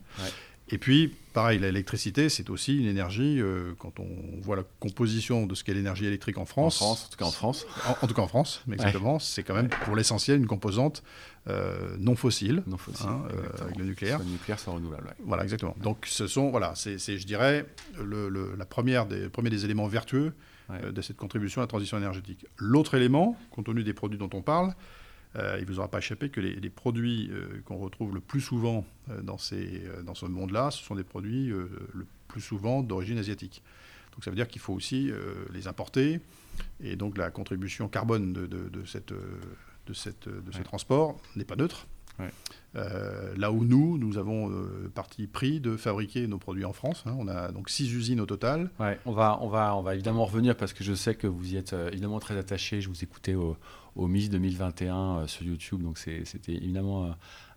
[0.71, 4.07] Et puis, pareil, l'électricité, c'est aussi une énergie, euh, quand on
[4.43, 6.83] voit la composition de ce qu'est l'énergie électrique en France.
[6.83, 7.67] En France, en tout cas en France.
[8.03, 11.03] En, tout cas en France, mais exactement, c'est quand même pour l'essentiel une composante
[11.49, 12.62] euh, non fossile.
[12.67, 14.19] Non fossile, hein, euh, avec le nucléaire.
[14.19, 15.14] le nucléaire, c'est renouvelable.
[15.25, 15.75] Voilà, exactement.
[15.83, 17.64] Donc, ce sont, voilà, c'est, je dirais,
[18.03, 20.35] le, la première des, premier des éléments vertueux
[20.69, 22.47] de cette contribution à la transition énergétique.
[22.57, 24.75] L'autre élément, compte tenu des produits dont on parle,
[25.37, 28.41] euh, il ne vous aura pas échappé que les, produits euh, qu'on retrouve le plus
[28.41, 33.19] souvent euh, dans, ces, dans ce monde-là, ce sont des produits le plus souvent d'origine
[33.19, 33.63] asiatique.
[34.13, 35.13] Donc ça veut dire qu'il faut aussi
[35.53, 36.21] les importer.
[36.83, 41.57] Et donc la contribution carbone de, de, cette, de, cette, de ce transport n'est pas
[41.57, 41.87] neutre.
[42.75, 47.03] Là où nous, nous avons le parti pris de fabriquer nos produits en France.
[47.07, 47.15] Hein.
[47.19, 48.71] On a donc six usines au total.
[48.79, 51.55] Ouais, on, va, on, va, on va évidemment revenir parce que je sais que vous
[51.55, 52.81] y êtes évidemment très attaché.
[52.81, 53.57] Je vous écoutais au,
[53.99, 57.11] au MIS 2021 euh, sur YouTube, donc c'était évidemment euh,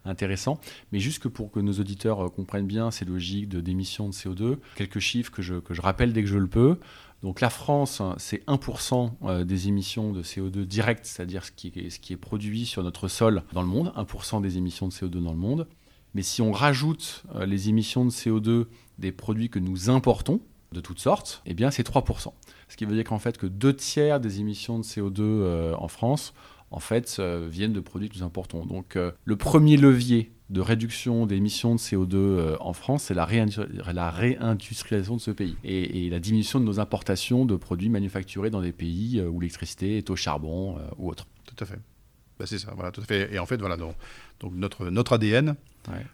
[0.04, 0.60] intéressant.
[0.91, 4.58] Mais juste que pour que nos auditeurs euh, comprennent bien ces logiques d'émissions de, CO2,
[4.76, 6.78] quelques chiffres que je, que je rappelle dès que je le peux.
[7.23, 12.65] Donc la France, c'est 1% des émissions de CO2 directes, c'est-à-dire ce, qui est, produit
[12.65, 15.67] sur notre sol dans le monde, 1% des émissions de CO2 dans le monde.
[16.15, 18.65] Mais si on rajoute les émissions de CO2
[18.97, 22.34] des produits que nous importons, de toutes sortes, eh bien c'est 3%.
[22.69, 25.88] Ce qui veut dire qu'en fait que deux tiers des émissions de CO2 euh, en
[25.88, 26.34] France
[26.71, 28.65] en fait, euh, viennent de produits que nous importons.
[28.65, 33.25] Donc euh, le premier levier de réduction des émissions de CO2 en France, c'est la,
[33.25, 38.73] réindustrialisation de ce pays et, la diminution de nos importations de produits manufacturés dans des
[38.73, 41.25] pays où l'électricité est au charbon ou autre.
[41.45, 41.79] Tout à fait.
[42.38, 43.34] Bah, c'est ça, voilà, tout à fait.
[43.34, 43.95] Et en fait, voilà, donc,
[44.51, 45.55] notre, notre ADN,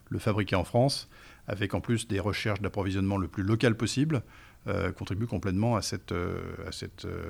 [0.09, 1.09] le fabriquer en France,
[1.47, 4.21] avec en plus des recherches d'approvisionnement le plus local possible,
[4.67, 7.23] euh, contribue complètement à cette, euh, à cette euh,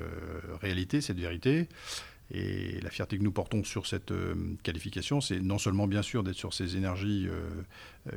[0.60, 1.68] réalité, cette vérité.
[2.30, 4.12] Et la fierté que nous portons sur cette
[4.62, 7.26] qualification, c'est non seulement bien sûr d'être sur ces énergies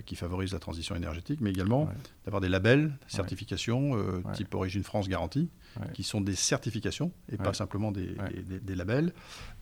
[0.05, 1.89] qui favorisent la transition énergétique, mais également
[2.25, 3.95] d'avoir des labels, certifications
[4.33, 5.49] type Origine France garantie,
[5.93, 8.15] qui sont des certifications et pas simplement des,
[8.61, 9.13] des, labels,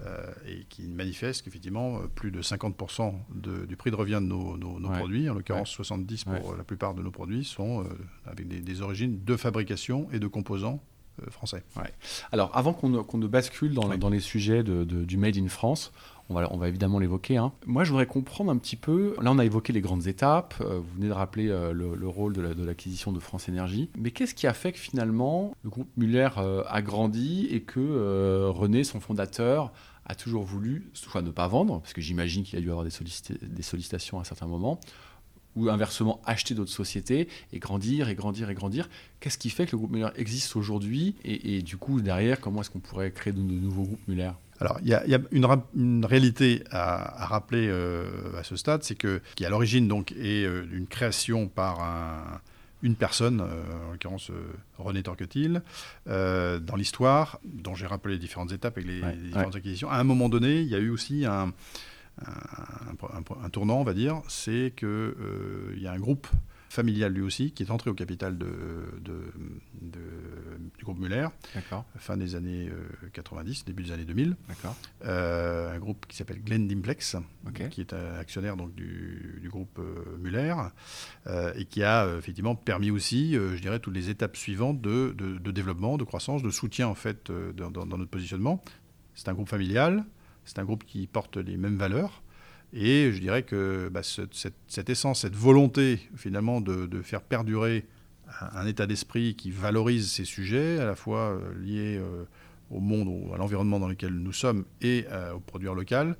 [0.01, 3.13] euh, et qui manifestent qu'effectivement, euh, plus de 50%
[3.67, 7.01] du prix de revient de nos, nos, produits, en l'occurrence 70% pour la plupart de
[7.01, 7.87] nos produits, sont euh,
[8.25, 10.81] avec des, origines de fabrication et de composants
[11.29, 11.63] français.
[12.31, 15.91] Alors, avant qu'on ne, bascule dans, dans, les sujets de, du Made in France,
[16.29, 17.37] on va, on va évidemment l'évoquer.
[17.37, 17.51] Hein.
[17.65, 19.15] Moi, je voudrais comprendre un petit peu.
[19.21, 20.55] Là, on a évoqué les grandes étapes.
[20.61, 23.89] Euh, vous venez de rappeler euh, le, rôle de l'acquisition de, France Énergie.
[23.97, 28.47] Mais qu'est-ce qui a fait que finalement le groupe Muller euh, a grandi et que
[28.49, 29.71] René, son fondateur,
[30.05, 32.91] a toujours voulu, soit ne pas vendre, parce que j'imagine qu'il a dû avoir des,
[33.41, 34.79] des sollicitations à un certain moment,
[35.55, 38.89] ou inversement acheter d'autres sociétés et grandir et grandir et grandir.
[39.19, 42.69] Qu'est-ce qui fait que le groupe Muller existe aujourd'hui et, du coup, derrière, comment est-ce
[42.69, 44.31] qu'on pourrait créer de, nouveaux groupes Muller
[44.61, 49.45] alors, il y a, une, réalité à, rappeler euh, à ce stade, c'est que qui
[49.45, 52.41] à l'origine donc est euh, une création par
[52.83, 54.31] une personne, euh, en l'occurrence
[54.77, 55.61] René Torquetil,
[56.07, 59.89] dans l'histoire, dont j'ai rappelé les différentes étapes avec les, différentes acquisitions.
[59.89, 61.53] À un moment donné, il y a eu aussi un,
[62.25, 66.27] un, tournant, on va dire, c'est qu'il euh, y a un groupe
[66.69, 68.45] familial lui aussi, qui est entré au capital de,
[69.81, 71.27] du groupe Muller,
[71.97, 72.69] fin des années
[73.13, 74.35] 90, euh, début des années 2000.
[75.05, 77.15] Euh, un groupe qui s'appelle Dimplex,
[77.71, 79.79] qui est actionnaire donc, du, groupe
[80.19, 80.53] Muller,
[81.55, 86.03] et qui a effectivement permis aussi, je dirais, toutes les étapes suivantes de, développement, de
[86.03, 88.63] croissance, de soutien en fait dans, dans notre positionnement.
[89.15, 90.05] C'est un groupe familial,
[90.49, 92.23] c'est un groupe qui porte les mêmes valeurs.
[92.73, 97.85] Et je dirais que bah, cette, essence, cette volonté finalement de, faire perdurer
[98.53, 102.25] un, état d'esprit qui valorise ces sujets, à la fois euh, liés euh,
[102.71, 106.15] au monde, à l'environnement dans lequel nous sommes et euh, au produire local,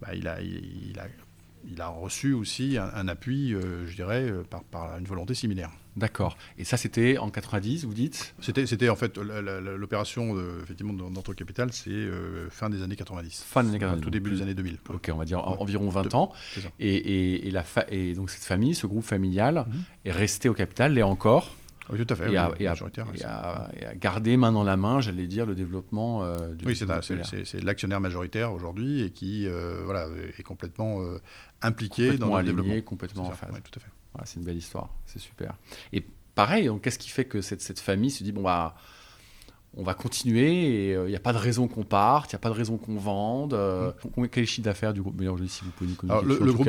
[0.00, 0.38] bah, il, a,
[1.64, 5.70] il, a, reçu aussi un, appui, je dirais, par, par une volonté similaire.
[5.96, 6.36] D'accord.
[6.56, 8.34] Et ça, c'était en 90, vous dites?
[8.40, 13.44] C'était, en fait l'opération effectivement d'entre capital, c'est euh, fin des années 90.
[13.46, 14.02] Fin des années 90.
[14.02, 14.78] Tout début des années 2000.
[14.88, 16.32] Ok, on va dire environ 20 ans.
[16.78, 19.82] Et, et, la et donc cette famille, ce groupe familial, mhm.
[20.06, 21.54] est resté au capital, l'est encore.
[21.90, 22.32] Oui, tout à fait.
[22.32, 27.62] Et, a, gardé main dans la main, j'allais dire, le développement euh, du Oui, c'est,
[27.62, 30.06] l'actionnaire majoritaire aujourd'hui et qui euh, voilà,
[30.38, 31.00] est complètement
[31.62, 32.80] impliqué dans le développement.
[32.82, 33.50] Complètement en phase.
[33.52, 33.90] Oui, tout à fait
[34.24, 35.54] c'est une belle histoire, c'est super.
[35.92, 38.74] Et pareil, qu'est-ce qui fait que cette, cette, famille se dit bon bah
[39.76, 42.38] on va continuer et il euh, n'y a pas de raison qu'on parte, il n'y
[42.38, 43.54] a pas de raison qu'on vende.
[43.54, 44.26] Euh, mm.
[44.28, 46.44] Quel est le chiffre d'affaires du groupe Muller aujourd'hui, si vous pouvez nous communiquer le,
[46.44, 46.68] le, groupe,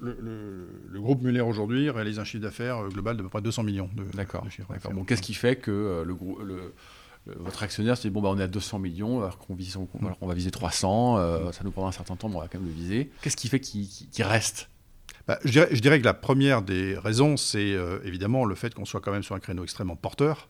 [0.00, 3.90] le, groupe Muller aujourd'hui réalise un chiffre d'affaires euh, global de peu près 200 millions
[3.96, 4.46] de, D'accord.
[4.92, 6.14] Bon, qu'est-ce qui fait que le,
[7.36, 10.26] votre actionnaire se dit bon bah on est à 200 millions alors qu'on vise, on,
[10.26, 12.74] va viser 300, ça nous prendra un certain temps mais on va quand même le
[12.74, 13.10] viser.
[13.22, 14.69] Qu'est-ce qui fait qu'il reste
[15.30, 19.00] bah, je, dirais, que la première des raisons, c'est euh, évidemment le fait qu'on soit
[19.00, 20.48] quand même sur un créneau extrêmement porteur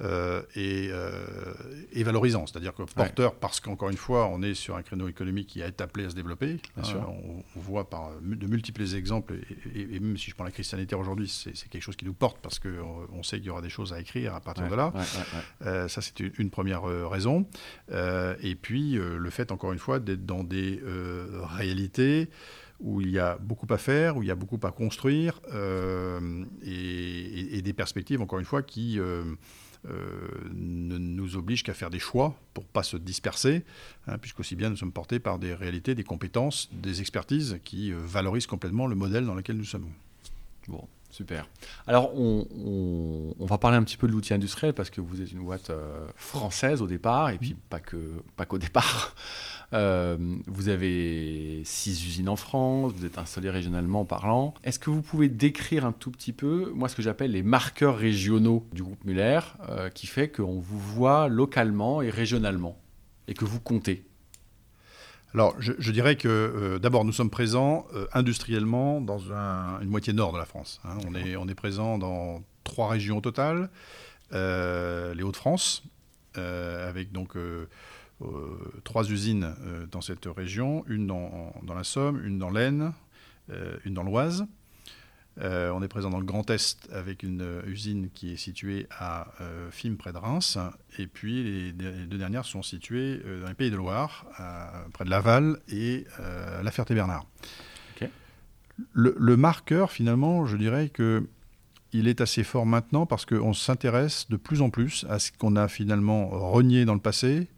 [0.00, 1.54] euh, euh,
[1.92, 2.46] et, valorisant.
[2.46, 5.82] C'est-à-dire que porteur parce qu'encore une fois, on est sur un créneau économique qui est
[5.82, 6.60] appelé à se développer.
[6.78, 9.34] Hein, on, voit par de multiples exemples,
[9.74, 12.38] et, même si je prends la crise sanitaire aujourd'hui, c'est quelque chose qui nous porte
[12.40, 14.94] parce qu'on on sait qu'il y aura des choses à écrire à partir de là.
[15.88, 17.46] ça, c'est une première raison.
[17.92, 20.80] et puis, le fait, encore une fois, d'être dans des
[21.54, 22.30] réalités
[22.82, 26.44] où il y a beaucoup à faire, où il y a beaucoup à construire, euh,
[26.62, 29.24] et, des perspectives, encore une fois, qui euh,
[29.88, 30.18] euh,
[30.52, 33.64] ne nous obligent qu'à faire des choix pour pas se disperser,
[34.08, 38.48] hein, puisqu'aussi bien nous sommes portés par des réalités, des compétences, des expertises qui valorisent
[38.48, 39.86] complètement le modèle dans lequel nous sommes.
[40.66, 41.48] Bon, super.
[41.86, 45.44] Alors, on, va parler un petit peu de l'outil industriel parce que vous êtes une
[45.44, 45.70] boîte
[46.16, 47.96] française au départ, et puis pas que
[48.36, 49.14] pas qu'au départ.
[49.74, 54.54] Euh, vous avez six usines en France, vous êtes installé régionalement parlant.
[54.64, 57.96] Est-ce que vous pouvez décrire un tout petit peu, moi, ce que j'appelle les marqueurs
[57.96, 62.78] régionaux du groupe Muller, euh, qui fait qu'on vous voit localement et régionalement,
[63.28, 64.04] et que vous comptez?
[65.34, 69.18] Alors, je, dirais que euh, d'abord, nous sommes présents industriellement dans
[69.80, 70.80] une moitié nord de la France.
[70.84, 70.98] Hein.
[71.08, 73.70] On, est, on est présent dans trois régions au total.
[74.32, 75.84] les Hauts-de-France,
[76.34, 77.36] avec donc
[78.24, 82.92] euh, trois usines euh, dans cette région, une dans, la Somme, une dans l'Aisne,
[83.50, 84.46] euh, une dans l'Oise.
[85.40, 89.28] On est présent dans le Grand Est avec une usine qui est située à
[89.70, 90.58] Fim près de Reims.
[90.98, 94.26] Et puis les, deux dernières sont situées dans les Pays de Loire,
[94.92, 96.06] près de Laval et
[96.62, 97.26] La Ferté-Bernard.
[98.94, 101.26] Le, le, marqueur, finalement, je dirais que
[101.92, 105.56] il est assez fort maintenant parce qu'on s'intéresse de plus en plus à ce qu'on
[105.56, 107.48] a finalement renié dans le passé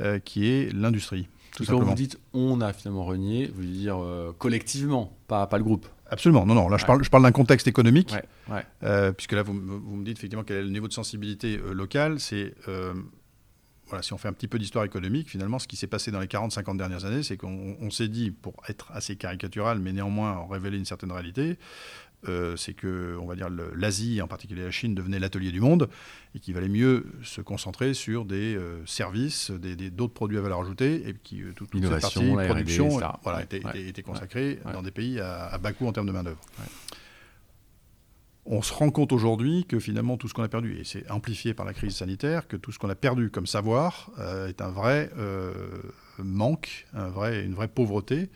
[0.00, 1.28] euh, qui est l'industrie.
[1.56, 5.58] Tout Quand vous dites on a finalement renié, vous voulez dire euh, collectivement, pas, pas
[5.58, 6.68] le groupe Absolument, non, non.
[6.68, 8.14] Là, je parle, je parle d'un contexte économique,
[8.82, 12.18] euh, puisque là, vous, vous, me dites effectivement quel est le niveau de sensibilité locale.
[12.20, 12.54] C'est
[13.88, 16.20] voilà, si on fait un petit peu d'histoire économique, finalement, ce qui s'est passé dans
[16.20, 20.76] les 40-50 dernières années, c'est qu'on s'est dit, pour être assez caricatural, mais néanmoins révéler
[20.76, 21.58] une certaine réalité,
[22.26, 25.88] euh, c'est que, on va dire, l'Asie, en particulier la Chine, devenait l'atelier du monde
[26.34, 31.08] et qu'il valait mieux se concentrer sur des euh, services, d'autres produits à valeur ajoutée
[31.08, 32.88] et qui euh, toute, cette partie production
[33.22, 36.40] voilà, était, consacrée dans des pays à, bas coût en termes de main d'œuvre.
[38.50, 41.52] On se rend compte aujourd'hui que finalement tout ce qu'on a perdu, et c'est amplifié
[41.54, 44.10] par la crise sanitaire, que tout ce qu'on a perdu comme savoir
[44.48, 45.10] est un vrai
[46.18, 48.30] manque, un vrai, une vraie pauvreté.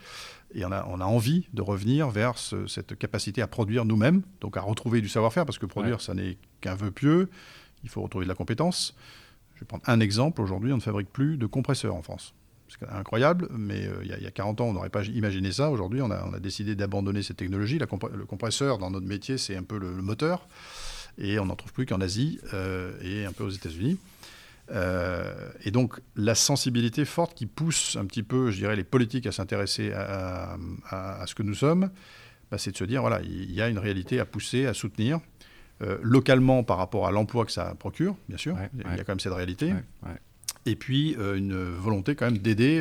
[0.54, 4.56] Et on a, on a envie de revenir vers cette capacité à produire nous-mêmes, donc
[4.56, 7.28] à retrouver du savoir-faire, parce que produire, ça n'est qu'un vœu pieux,
[7.84, 8.94] il faut retrouver de la compétence.
[9.54, 12.34] Je vais prendre un exemple, aujourd'hui, on ne fabrique plus de compresseurs en France.
[12.68, 15.70] C'est incroyable, mais euh, il, y a, 40 ans, on n'aurait pas imaginé ça.
[15.70, 17.78] Aujourd'hui, on a, on a, décidé d'abandonner cette technologie.
[17.78, 20.48] le compresseur, dans notre métier, c'est un peu le, moteur,
[21.18, 23.98] et on n'en trouve plus qu'en Asie euh, et un peu aux États-Unis.
[24.70, 29.26] Euh, et donc la sensibilité forte qui pousse un petit peu, je dirais, les politiques
[29.26, 30.56] à s'intéresser à,
[31.26, 31.90] ce que nous sommes,
[32.50, 35.20] bah, c'est de se dire, voilà, il y a une réalité à pousser, à soutenir,
[35.82, 39.12] euh, localement par rapport à l'emploi que ça procure, bien sûr, il y a quand
[39.12, 39.72] même cette réalité.
[40.64, 42.78] et puis euh, une volonté quand même d'aider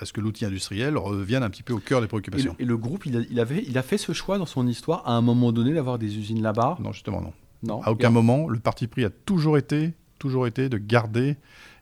[0.00, 2.56] à ce que l'outil industriel revienne un petit peu au cœur des préoccupations.
[2.58, 5.06] Et le, groupe, il a, il, avait, il a fait ce choix dans son histoire
[5.06, 6.78] à un moment donné d'avoir des usines là-bas?
[6.80, 7.32] Non, justement non.
[7.62, 7.82] Non.
[7.82, 11.36] À aucun moment, le parti pris a toujours été toujours été de garder,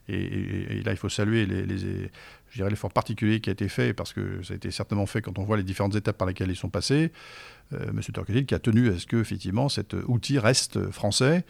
[0.07, 2.09] et, là il faut saluer les, les
[2.49, 5.21] je dirais l'effort particulier qui a été fait, parce que ça a été certainement fait
[5.21, 7.11] quand on voit les différentes étapes par lesquelles ils sont passés.
[7.73, 11.45] Euh, Monsieur Torquetil qui a tenu à ce que effectivement cet outil reste français.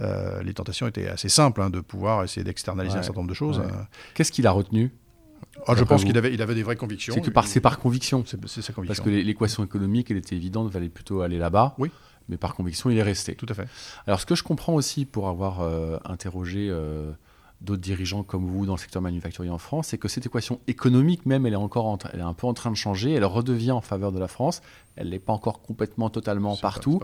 [0.00, 3.34] Euh, les tentations étaient assez simples hein, de pouvoir essayer d'externaliser un certain nombre de
[3.34, 3.60] choses.
[3.60, 3.86] Hein.
[4.14, 4.90] Qu'est-ce qu'il a retenu
[5.66, 7.14] ah, je pense qu'il avait, il avait des vraies convictions.
[7.14, 8.24] C'est que par, c'est par conviction.
[8.24, 8.84] C'est, sa conviction.
[8.86, 11.74] Parce que l'équation économique, elle était évidente, il fallait plutôt aller là-bas.
[11.78, 11.90] Oui
[12.28, 13.34] mais par conviction, il est resté.
[13.34, 13.68] Tout à fait.
[14.06, 17.12] Alors, ce que je comprends aussi pour avoir euh, interrogé euh,
[17.62, 21.26] d'autres dirigeants comme vous dans le secteur manufacturier en France, c'est que cette équation économique
[21.26, 23.12] même, elle est encore elle est un peu en train de changer.
[23.12, 24.62] Elle redevient en faveur de la France.
[24.96, 27.00] Elle n'est pas encore complètement, totalement partout.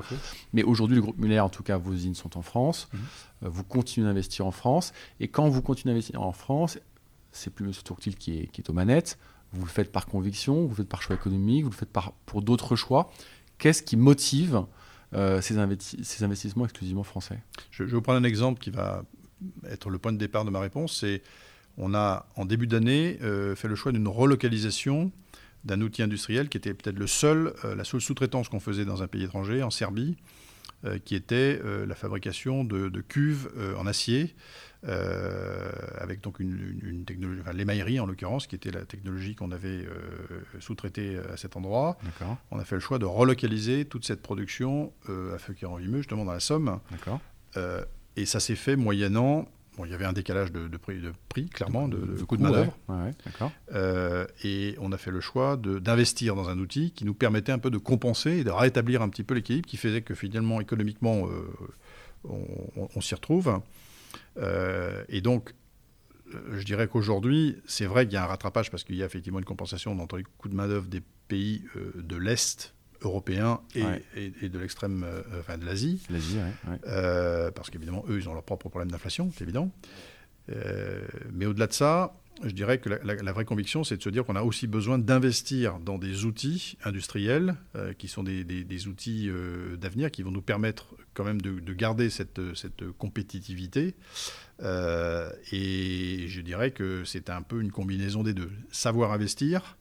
[0.52, 2.88] mais aujourd'hui, le groupe Muller, en tout cas, vos usines sont en France.
[2.92, 3.00] Mhm.
[3.44, 4.92] Euh, vous continuez d'investir en France.
[5.20, 6.78] Et quand vous continuez d'investir en France,
[7.32, 7.72] c'est plus M.
[7.84, 9.18] Tourtil qui est, qui est aux manettes.
[9.52, 12.12] Vous le faites par conviction, vous le faites par choix économique, vous le faites par,
[12.26, 13.10] pour d'autres choix.
[13.56, 14.64] Qu'est-ce qui motive
[15.14, 17.38] euh, ces, investissements exclusivement français
[17.70, 19.04] je, vais vous prendre un exemple qui va
[19.70, 21.04] être le point de départ de ma réponse.
[21.78, 25.12] On a en début d'année euh, fait le choix d'une relocalisation
[25.64, 29.02] d'un outil industriel qui était peut-être le seul, euh, la seule sous-traitance qu'on faisait dans
[29.02, 30.16] un pays étranger, en Serbie,
[31.04, 34.34] qui était la fabrication de, cuves en acier.
[34.84, 39.86] avec donc une, technologie, enfin, l'émaillerie en l'occurrence, qui était la technologie qu'on avait
[40.60, 41.98] sous-traitée à cet endroit.
[42.50, 46.40] On a fait le choix de relocaliser toute cette production à Feuquier-en-Vimeux, justement dans la
[46.40, 46.78] Somme.
[48.16, 49.48] et ça s'est fait moyennant
[49.84, 52.76] il y avait un décalage de, prix, de prix, clairement, de, de, coût de main-d'œuvre.
[53.72, 57.58] Euh, et on a fait le choix d'investir dans un outil qui nous permettait un
[57.58, 61.28] peu de compenser et de rétablir un petit peu l'équilibre qui faisait que finalement, économiquement,
[61.28, 62.28] euh,
[62.94, 63.60] on, s'y retrouve.
[64.38, 65.54] Euh, et donc,
[66.52, 69.38] je dirais qu'aujourd'hui, c'est vrai qu'il y a un rattrapage parce qu'il y a effectivement
[69.38, 71.62] une compensation dans les coûts de main-d'œuvre des pays
[71.94, 76.02] de l'Est européens et, de l'extrême, euh, enfin de l'Asie.
[76.10, 76.38] L'Asie,
[76.86, 79.70] euh, parce qu'évidemment, eux, ils ont leurs propres problèmes d'inflation, c'est évident.
[80.50, 84.24] Euh, mais au-delà de ça, je dirais que la, vraie conviction, c'est de se dire
[84.24, 87.56] qu'on a aussi besoin d'investir dans des outils industriels
[87.98, 89.28] qui sont des, outils
[89.76, 93.96] d'avenir qui vont nous permettre quand même de, de garder cette, cette compétitivité.
[94.62, 98.52] et je dirais que c'est un peu une combinaison des deux.
[98.70, 99.76] Savoir investir,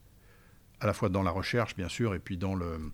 [0.79, 2.91] à la fois dans la recherche, bien sûr, et puis dans, le,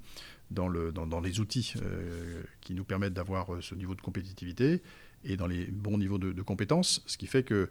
[0.52, 4.82] dans, le, dans, les outils euh, qui nous permettent d'avoir euh, ce niveau de compétitivité
[5.24, 7.70] et dans les bons niveaux de, de compétences, ce qui fait que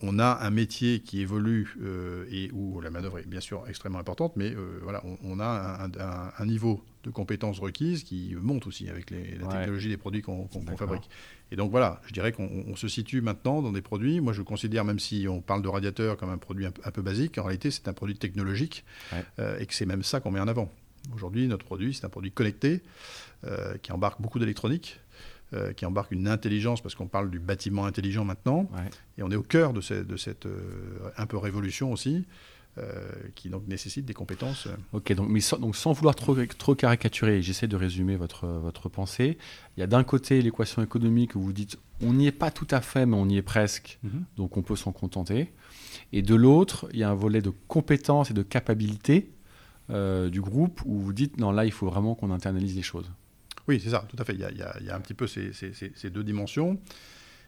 [0.00, 4.00] on a un métier qui évolue euh, et où la manœuvre est bien sûr extrêmement
[4.00, 5.88] importante, mais voilà, on, a
[6.36, 10.48] un, niveau de compétences requises qui monte aussi avec les, la technologie des produits qu'on
[10.76, 11.08] fabrique.
[11.54, 14.20] Et donc voilà, je dirais qu'on se situe maintenant dans des produits.
[14.20, 17.38] Moi, je considère, même si on parle de radiateur comme un produit un, peu basique,
[17.38, 18.84] en réalité, c'est un produit technologique
[19.38, 20.68] euh, et que c'est même ça qu'on met en avant.
[21.14, 22.82] Aujourd'hui, notre produit, c'est un produit connecté
[23.44, 24.98] euh, qui embarque beaucoup d'électronique,
[25.52, 28.68] euh, qui embarque une intelligence, parce qu'on parle du bâtiment intelligent maintenant.
[29.16, 30.48] Et on est au cœur de, de cette
[31.16, 32.24] un peu révolution aussi.
[32.76, 34.66] Euh, qui donc nécessite des compétences.
[34.66, 34.74] Euh.
[34.92, 38.88] Ok, donc, mais sans, donc sans vouloir trop, trop caricaturer, j'essaie de résumer votre, votre
[38.88, 39.38] pensée.
[39.76, 42.66] Il y a d'un côté l'équation économique où vous dites on n'y est pas tout
[42.72, 44.24] à fait, mais on y est presque, mhm.
[44.36, 45.52] donc on peut s'en contenter.
[46.12, 49.30] Et de l'autre, il y a un volet de compétences et de capacité
[49.90, 53.08] euh, du groupe où vous dites non, là, il faut vraiment qu'on internalise les choses.
[53.68, 54.34] Oui, c'est ça, tout à fait.
[54.34, 56.80] Il y a, il y a un petit peu ces, ces, ces, deux dimensions.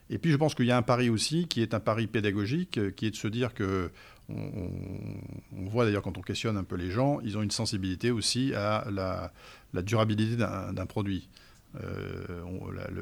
[0.09, 2.95] Et puis je pense qu'il y a un pari aussi qui est un pari pédagogique,
[2.95, 3.91] qui est de se dire que
[4.29, 8.55] on, voit d'ailleurs quand on questionne un peu les gens, ils ont une sensibilité aussi
[8.55, 9.33] à la,
[9.83, 11.29] durabilité d'un produit.
[11.83, 12.27] Euh,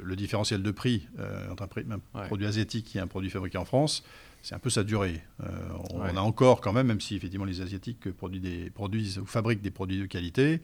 [0.03, 4.03] le, différentiel de prix euh, entre un, produit asiatique et un produit fabriqué en France,
[4.43, 5.23] c'est un peu sa durée.
[5.43, 5.47] Euh,
[5.91, 9.61] on, a encore quand même, même si effectivement les asiatiques produisent, des, produisent ou fabriquent
[9.61, 10.61] des produits de qualité,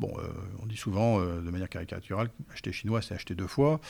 [0.00, 0.12] bon,
[0.60, 3.80] on dit souvent de manière caricaturale, acheter chinois c'est acheter deux fois.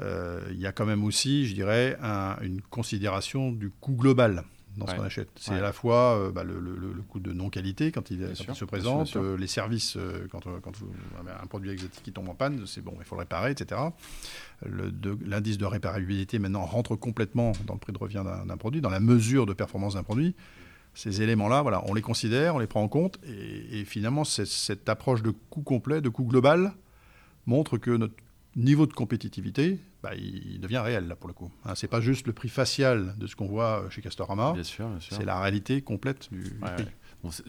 [0.00, 1.96] Il y a quand même aussi, je dirais,
[2.42, 4.44] une considération du coût global
[4.76, 5.28] dans ce qu'on achète.
[5.36, 6.54] C'est à la fois euh, bah, le,
[7.08, 10.72] coût de non-qualité quand il, se présente, euh, les services euh, quand, quand
[11.42, 13.80] un produit exotique qui tombe en panne, c'est bon, il faut le réparer, etc.
[14.64, 19.00] L'indice de, réparabilité maintenant rentre complètement dans le prix de revient d'un produit, dans la
[19.00, 20.34] mesure de performance d'un produit.
[20.94, 24.88] Ces éléments-là, voilà, on les considère, on les prend en compte, et, et finalement, cette
[24.88, 26.72] approche de coût complet, de coût global,
[27.44, 28.14] montre que notre
[28.56, 31.50] niveau de compétitivité, bah, il devient réel, là, pour le coup.
[31.64, 34.52] Hein, c'est pas juste le prix facial de ce qu'on voit chez Castorama.
[34.52, 35.16] Bien sûr, bien sûr.
[35.16, 36.86] C'est la réalité complète du, prix.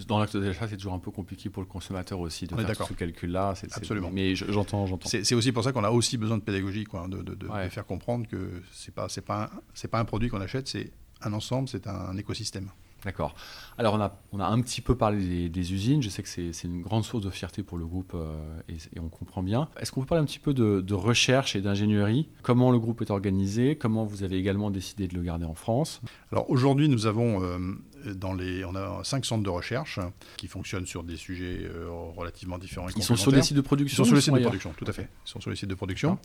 [0.07, 2.93] dans l'acte d'achat, c'est toujours un peu compliqué pour le consommateur aussi de faire ce
[2.93, 3.53] calcul-là.
[3.71, 4.11] Absolument.
[4.11, 5.09] Mais j'entends, j'entends.
[5.09, 8.27] C'est aussi pour ça qu'on a aussi besoin de pédagogie, quoi, de, de, faire comprendre
[8.27, 10.91] que c'est pas, c'est pas, c'est pas un produit qu'on achète, c'est
[11.21, 12.69] un ensemble, c'est un écosystème.
[13.05, 13.35] D'accord.
[13.77, 16.63] Alors on a, on a un petit peu parlé des, usines, je sais que c'est
[16.63, 18.35] une grande source de fierté pour le groupe euh,
[18.69, 19.69] et, on comprend bien.
[19.79, 22.27] Est-ce qu'on peut parler un petit peu de, recherche et d'ingénierie?
[22.41, 23.75] Comment le groupe est organisé?
[23.75, 26.01] Comment vous avez également décidé de le garder en France?
[26.31, 27.59] Alors aujourd'hui nous avons euh,
[28.05, 29.99] dans les, on a cinq centres de recherche
[30.37, 32.87] qui fonctionnent sur des sujets euh, relativement différents.
[32.95, 34.85] Ils sont sur des sites de production Ils sont sur les sites de production, tout
[34.87, 35.09] à fait.
[35.25, 36.17] Ils sont sur les sites de production.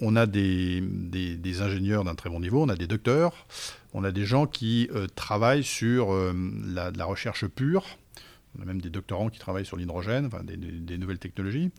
[0.00, 3.46] On a des, des, ingénieurs d'un très bon niveau, on a des docteurs,
[3.94, 6.32] on a des gens qui euh, travaillent sur euh,
[6.66, 7.84] la, la, recherche pure.
[8.58, 11.70] On a même des doctorants qui travaillent sur l'hydrogène, enfin, des, nouvelles technologies.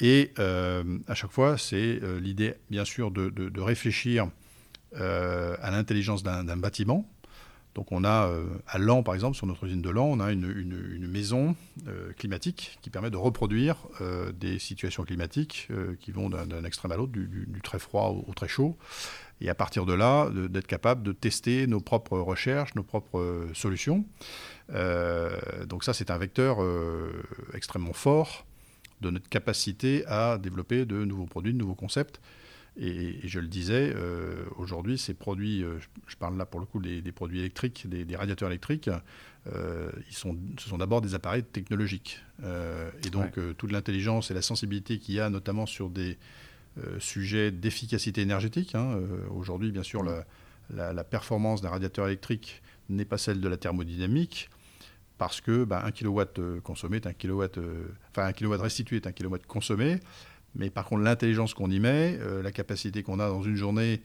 [0.00, 4.28] Et à chaque fois, c'est l'idée, bien sûr, de, de, de réfléchir
[4.94, 7.08] à l'intelligence d'un bâtiment
[7.74, 10.32] donc on a euh, à Lan, par exemple, sur notre usine de Lan, on a
[10.32, 11.54] une, maison
[11.86, 15.68] euh, climatique qui permet de reproduire euh, des situations climatiques
[16.00, 18.76] qui vont d'un extrême à l'autre, du, très froid au, très chaud.
[19.40, 24.04] Et à partir de là, d'être capable de tester nos propres recherches, nos propres solutions.
[25.66, 26.58] donc ça, c'est un vecteur
[27.54, 28.44] extrêmement fort
[29.00, 32.20] de notre capacité à développer de nouveaux produits, de nouveaux concepts
[32.80, 36.80] Et, je le disais, euh, aujourd'hui, ces produits, euh, je, parle là pour le coup
[36.80, 38.88] des, produits électriques, des, radiateurs électriques,
[39.52, 42.22] euh, ils sont, ce sont d'abord des appareils technologiques.
[43.04, 46.18] et donc, toute l'intelligence et la sensibilité qu'il y a, notamment sur des
[47.00, 48.76] sujets d'efficacité énergétique.
[48.76, 49.00] Hein,
[49.34, 50.04] aujourd'hui, bien sûr,
[50.70, 54.50] la, performance d'un radiateur électrique n'est pas celle de la thermodynamique
[55.16, 57.58] parce que bah, 1 kW consommé est un kilowatt,
[58.10, 59.98] enfin 1 kW restitué est un kilowatt consommé.
[60.54, 64.02] Mais par contre, l'intelligence qu'on y met, euh, la capacité qu'on a dans une journée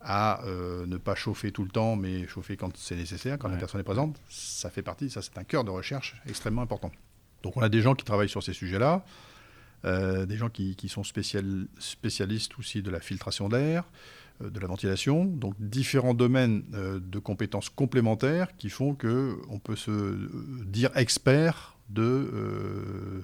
[0.00, 3.56] à euh, ne pas chauffer tout le temps, mais chauffer quand c'est nécessaire, quand la
[3.56, 6.92] personne est présente, ça fait partie, ça c'est un cœur de recherche extrêmement important.
[7.42, 9.04] Donc on a des gens qui travaillent sur ces sujets-là,
[9.86, 13.84] euh, des gens qui, sont spécialistes aussi de la filtration d'air,
[14.40, 20.28] de la ventilation, donc différents domaines de compétences complémentaires qui font qu'on peut se
[20.64, 23.22] dire expert de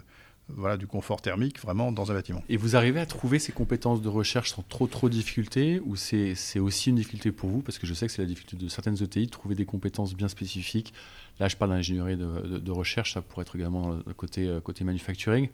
[0.57, 2.43] voilà, du confort thermique vraiment dans un bâtiment.
[2.49, 5.97] Et vous arrivez à trouver ces compétences de recherche sans trop trop de difficultés ou
[5.97, 7.63] c'est aussi une difficulté pour vous?
[7.63, 10.15] Parce que je sais que c'est la difficulté de certaines ETI de trouver des compétences
[10.15, 10.93] bien spécifiques.
[11.39, 15.49] Là, je parle d'ingénierie de, de, recherche, ça pourrait être également côté, euh, côté manufacturing.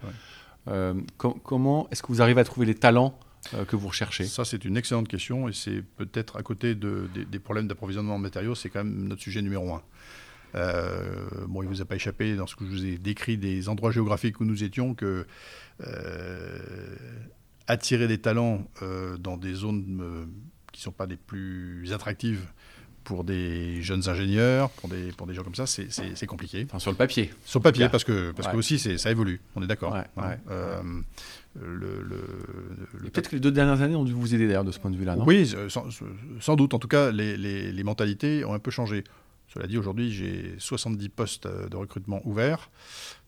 [0.68, 3.18] Euh, comment est-ce que vous arrivez à trouver les talents
[3.54, 4.24] euh, que vous recherchez?
[4.24, 8.16] Ça, c'est une excellente question et c'est peut-être à côté de, des, des problèmes d'approvisionnement
[8.16, 9.82] en matériaux, c'est quand même notre sujet numéro un.
[10.56, 13.36] Euh, bon, il ne vous a pas échappé dans ce que je vous ai décrit
[13.36, 15.26] des endroits géographiques où nous étions que
[15.86, 16.96] euh,
[17.66, 20.28] attirer des talents euh, dans des zones
[20.72, 22.46] qui ne sont pas les plus attractives
[23.04, 26.66] pour des jeunes ingénieurs, pour des, pour des gens comme ça, c'est compliqué.
[26.68, 27.30] Enfin, sur le papier.
[27.44, 29.94] Sur le papier, parce que, parce que aussi ça évolue, on est d'accord.
[30.16, 30.38] Ouais,
[31.58, 34.90] le, Peut-être que les deux dernières années ont dû vous aider d'ailleurs de ce point
[34.90, 35.86] de vue-là, Oui, sans,
[36.40, 36.74] sans, doute.
[36.74, 39.04] En tout cas, les, les, les, mentalités ont un peu changé.
[39.48, 42.70] Cela dit, aujourd'hui, j'ai 70 postes euh, de recrutement ouverts.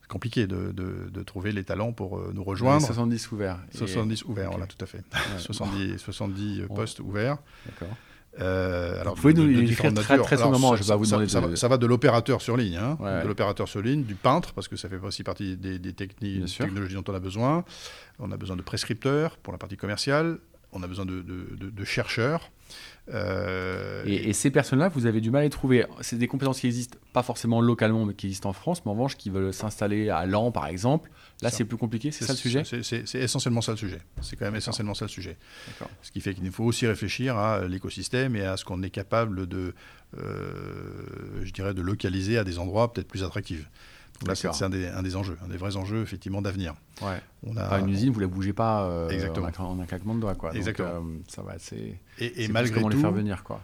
[0.01, 2.85] C'est compliqué de, de, trouver les talents pour euh, nous rejoindre.
[2.85, 3.59] 70 ouverts.
[3.75, 5.03] 70 ouverts, voilà, tout à fait.
[5.39, 7.39] 70, 70 postes ouverts.
[7.67, 7.97] D'accord.
[8.41, 11.69] Euh, alors, vous pouvez nous décrire très, très sommairement, je vais vous demander ça, ça,
[11.69, 14.89] va, de l'opérateur sur ligne, hein, de l'opérateur sur ligne, du peintre, parce que ça
[14.89, 17.65] fait aussi partie des, des techniques, technologies dont on a besoin.
[18.19, 20.39] On a besoin de prescripteurs pour la partie commerciale,
[20.73, 22.51] on a besoin de, de, de chercheurs,
[23.15, 25.85] euh, et, ces personnes-là, vous avez du mal à les trouver.
[26.01, 28.95] C'est des compétences qui existent pas forcément localement, mais qui existent en France, mais en
[28.95, 31.11] revanche, qui veulent s'installer à Lens, par exemple.
[31.41, 34.01] Là, c'est plus compliqué, c'est ça le sujet C'est essentiellement ça le sujet.
[34.21, 35.37] C'est quand même essentiellement ça le sujet.
[36.03, 39.47] Ce qui fait qu'il faut aussi réfléchir à l'écosystème et à ce qu'on est capable
[39.47, 39.75] de,
[40.19, 43.69] euh, je dirais, de localiser à des endroits peut-être plus attractifs
[44.35, 46.75] c'est un des, enjeux, un des vrais enjeux effectivement d'avenir.
[47.03, 47.21] Ouais.
[47.47, 49.49] On a une usine, vous la bougez pas euh, Exactement.
[49.59, 50.55] En, un, claquement de doigts, quoi.
[50.55, 51.01] Exactement.
[51.01, 52.01] Donc, euh, ça va, c'est.
[52.19, 53.61] Et, et malgré tout, les faire venir, quoi.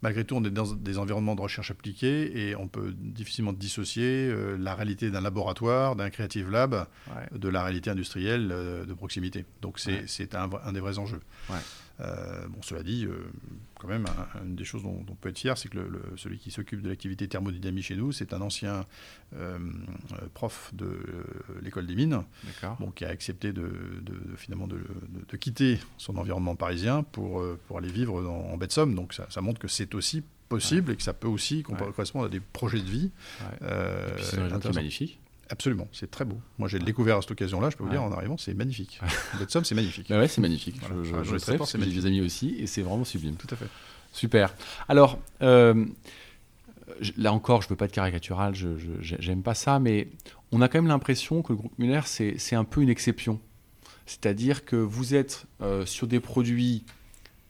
[0.00, 4.28] Malgré tout, on est dans des environnements de recherche appliquée et on peut difficilement dissocier
[4.28, 6.86] euh, la réalité d'un laboratoire, d'un creative lab,
[7.32, 9.44] de la réalité industrielle de proximité.
[9.60, 11.20] Donc c'est un, un, des vrais enjeux.
[12.02, 13.30] Euh, bon, cela dit, euh,
[13.78, 14.06] quand même,
[14.44, 16.88] une des choses dont, on peut être fier, c'est que le, celui qui s'occupe de
[16.88, 18.86] l'activité thermodynamique chez nous, c'est un ancien
[19.36, 19.58] euh,
[20.34, 20.98] prof de
[21.62, 22.22] l'école des mines,
[22.80, 23.70] bon, qui a accepté de,
[24.36, 28.94] finalement de, quitter son environnement parisien pour, pour aller vivre en, baie de Somme.
[28.94, 32.40] Donc ça, montre que c'est aussi possible et que ça peut aussi correspondre à des
[32.40, 33.10] projets de vie.
[34.20, 35.18] c'est magnifique.
[35.52, 36.40] Absolument, c'est très beau.
[36.56, 38.98] Moi, j'ai découvert à cette occasion-là, je peux vous dire, en arrivant, c'est magnifique.
[39.38, 40.08] Cette somme, c'est magnifique.
[40.08, 40.80] Bah ouais, c'est magnifique.
[40.88, 43.36] Je, je, je, sais, parce que j'ai des amis aussi, et c'est vraiment sublime.
[43.36, 43.66] Tout à fait.
[44.14, 44.54] Super.
[44.88, 45.84] Alors, euh,
[47.18, 50.08] là encore, je ne veux pas être caricatural, je n'aime pas ça, mais
[50.52, 53.38] on a quand même l'impression que le groupe Muller, c'est un peu une exception.
[54.06, 56.84] C'est-à-dire que vous êtes euh, sur des produits,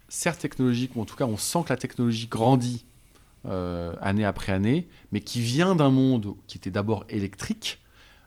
[0.09, 2.85] certes technologiques, ou en tout cas, on sent que la technologie grandit
[3.47, 7.79] euh, année après année, mais qui vient d'un monde qui était d'abord électrique,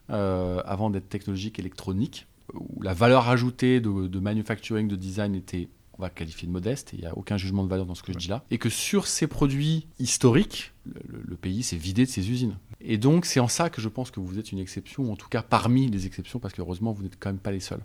[0.09, 6.09] avant d'être technologique électronique, où la valeur ajoutée de, manufacturing, de design était, on va
[6.09, 8.27] qualifier de modeste, il n'y a aucun jugement de valeur dans ce que je dis
[8.27, 12.57] là, et que sur ces produits historiques, le, pays s'est vidé de ses usines.
[12.81, 15.29] Et donc c'est en ça que je pense que vous êtes une exception, en tout
[15.29, 17.83] cas parmi les exceptions, parce que heureusement vous n'êtes quand même pas les seuls.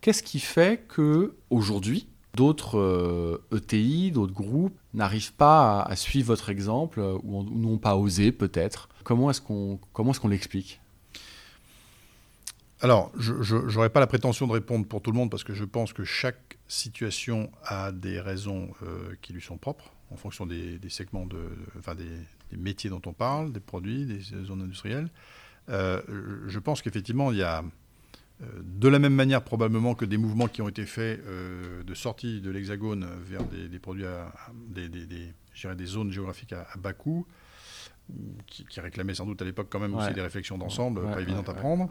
[0.00, 6.26] Qu'est-ce qui fait que aujourd'hui d'autres ETI, euh, e d'autres groupes n'arrivent pas à, suivre
[6.26, 8.88] votre exemple ou, n'ont pas osé peut-être?
[9.02, 10.80] Comment est-ce qu'on comment est-ce qu'on l'explique?
[12.80, 15.64] Alors, je n'aurais pas la prétention de répondre pour tout le monde parce que je
[15.64, 20.78] pense que chaque situation a des raisons euh, qui lui sont propres en fonction des,
[20.88, 21.38] segments, de,
[21.78, 25.08] enfin des, métiers dont on parle, des produits, des zones industrielles.
[25.70, 26.02] Euh,
[26.46, 27.64] je pense qu'effectivement, il y a
[28.42, 32.40] euh, de la même manière probablement que des mouvements qui ont été faits de sortie
[32.40, 34.32] de l'hexagone vers des, produits, à,
[34.68, 37.26] des, des, zones géographiques à, bas coût.
[38.46, 40.04] Qui, qui réclamait sans doute à l'époque quand même Ouais.
[40.04, 41.90] aussi des réflexions d'ensemble, Ouais, pas ouais, évidentes à prendre.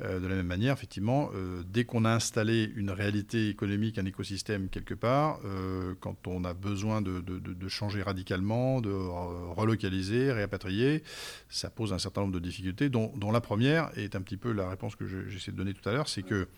[0.00, 4.06] Euh, de la même manière, effectivement, euh, dès qu'on a installé une réalité économique, un
[4.06, 10.32] écosystème quelque part, euh, quand on a besoin de, de- changer radicalement, de re- relocaliser,
[10.32, 11.02] réapatrier,
[11.50, 14.50] ça pose un certain nombre de difficultés, dont, dont la première est un petit peu
[14.52, 16.48] la réponse que je- j'essaie de donner tout à l'heure, c'est que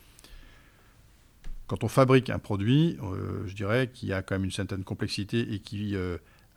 [1.66, 2.97] quand on fabrique un produit,
[3.47, 5.97] je dirais qu'il y a quand même une certaine complexité et qui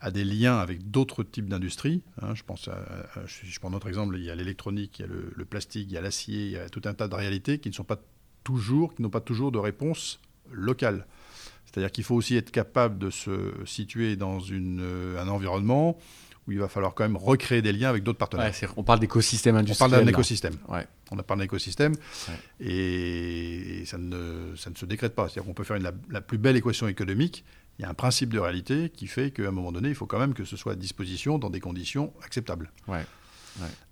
[0.00, 2.02] a des liens avec d'autres types d'industries.
[2.22, 2.34] hein.
[2.34, 5.08] je pense à, à- je, prends notre exemple, il y a l'électronique, il y a
[5.08, 7.58] le, le plastique, il y a l'acier, il y a tout un tas de réalités
[7.58, 8.00] qui ne sont pas
[8.42, 10.18] toujours, qui n'ont pas toujours de réponse
[10.50, 11.06] locale.
[11.66, 15.98] C'est-à-dire qu'il faut aussi être capable de se situer dans une, euh, un environnement
[16.48, 18.52] où il va falloir quand même recréer des liens avec d'autres partenaires.
[18.62, 19.90] Ouais, on parle d'écosystème On industriel.
[19.90, 20.54] parle d'un écosystème.
[20.68, 20.86] Ouais.
[21.12, 21.92] On a parlé d'un écosystème
[22.28, 22.34] Ouais.
[22.70, 25.28] et ça ne, ça ne se décrète pas.
[25.28, 27.44] C'est-à-dire qu'on peut faire une- la, la plus belle équation économique.
[27.80, 30.04] Il y a un principe de réalité qui fait qu'à un moment donné, il faut
[30.04, 32.70] quand même que ce soit à disposition dans des conditions acceptables.
[32.86, 33.06] Ouais.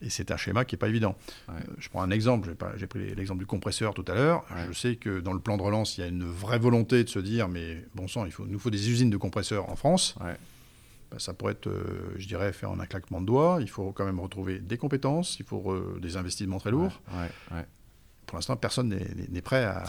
[0.03, 1.17] Et c'est un schéma qui n'est pas évident.
[1.49, 1.55] Ouais.
[1.55, 2.55] Euh, je prends un exemple.
[2.77, 4.45] J'ai pris l'exemple du compresseur tout à l'heure.
[4.51, 4.67] Ouais.
[4.69, 7.09] Je sais que dans le plan de relance, il y a une vraie volonté de
[7.09, 10.17] se dire, mais bon sang, il faut, nous faut des usines de compresseurs en France.
[11.11, 13.57] Ben, ça pourrait être, euh, je dirais, faire en un claquement de doigts.
[13.63, 15.41] Il faut quand même retrouver des compétences.
[15.41, 17.01] Il faut euh, des investissements très lourds.
[18.27, 19.83] Pour l'instant, personne n'est- prêt à,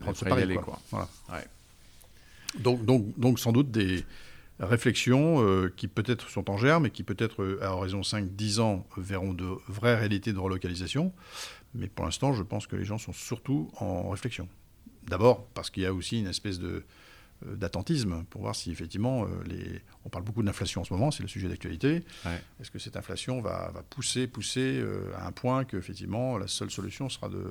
[0.00, 0.52] prendre ce pari.
[0.54, 0.62] quoi.
[0.64, 0.78] quoi.
[0.90, 1.44] Voilà.
[2.60, 4.04] Donc, donc, donc, sans doute des
[4.60, 8.86] réflexions euh, qui peut-être sont en germe et qui peut-être, euh, à horizon 5-10 ans,
[8.96, 11.12] verront de vraies réalités de relocalisation.
[11.74, 14.48] Mais pour l'instant, je pense que les gens sont surtout en réflexion.
[15.06, 16.84] D'abord, parce qu'il y a aussi une espèce de
[17.46, 19.82] euh, d'attentisme pour voir si effectivement les...
[20.06, 22.40] on parle beaucoup d'inflation en ce moment c'est le sujet d'actualité Ouais.
[22.58, 26.46] est-ce que cette inflation va, va pousser pousser euh, à un point que effectivement la
[26.46, 27.44] seule solution sera de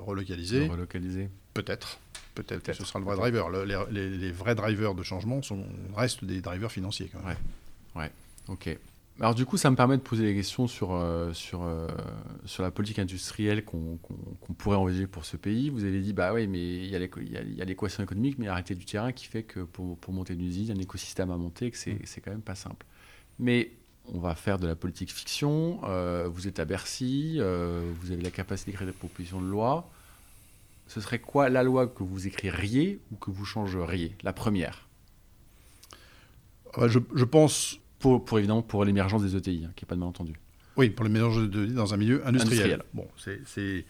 [0.00, 0.66] relocaliser?
[0.66, 1.28] De relocaliser.
[1.54, 2.00] Peut-être.
[2.42, 2.78] Peut-être que Peut-être.
[2.78, 3.48] ce sera le vrai driver.
[3.48, 5.64] Le- les, vrais drivers de changement sont,
[5.96, 7.10] restent des drivers financiers.
[7.12, 8.10] Quand même.
[8.48, 8.76] Ok.
[9.20, 11.88] Alors du coup, ça me permet de poser des questions sur, euh, sur, euh,
[12.44, 13.98] sur la politique industrielle qu'on
[14.56, 15.70] pourrait envisager pour ce pays.
[15.70, 18.52] Vous avez dit, bah oui, mais il y a l'équation économique, mais il y a
[18.52, 20.74] la réalité du terrain qui fait que pour, pour monter une usine, il y a
[20.76, 22.86] un écosystème à monter et que c'est c'est quand même pas simple.
[23.40, 23.72] Mais
[24.06, 28.22] on va faire de la politique fiction, euh, vous êtes à Bercy, euh, vous avez
[28.22, 29.90] la capacité d'écrire des propositions de loi.
[30.88, 34.88] Ce serait quoi la loi que vous écririez ou que vous changeriez La première?
[36.74, 39.94] Ah Je, je pense, pour, pour évidemment pour l'émergence des ETI, hein, qui n'est pas
[39.94, 40.32] de malentendu.
[40.76, 42.64] oui, pour le mélange de vie dans un milieu industriel.
[42.64, 42.82] Industriel.
[42.94, 43.84] Bon, c'est, c'est,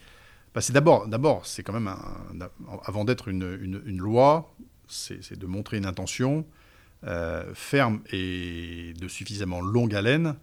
[0.53, 2.49] bah, c'est d'abord, d'abord, c'est quand même un,
[2.83, 4.53] avant d'être une, une- une loi,
[4.87, 6.45] c'est, de montrer une intention
[7.05, 10.35] euh, ferme et de suffisamment longue haleine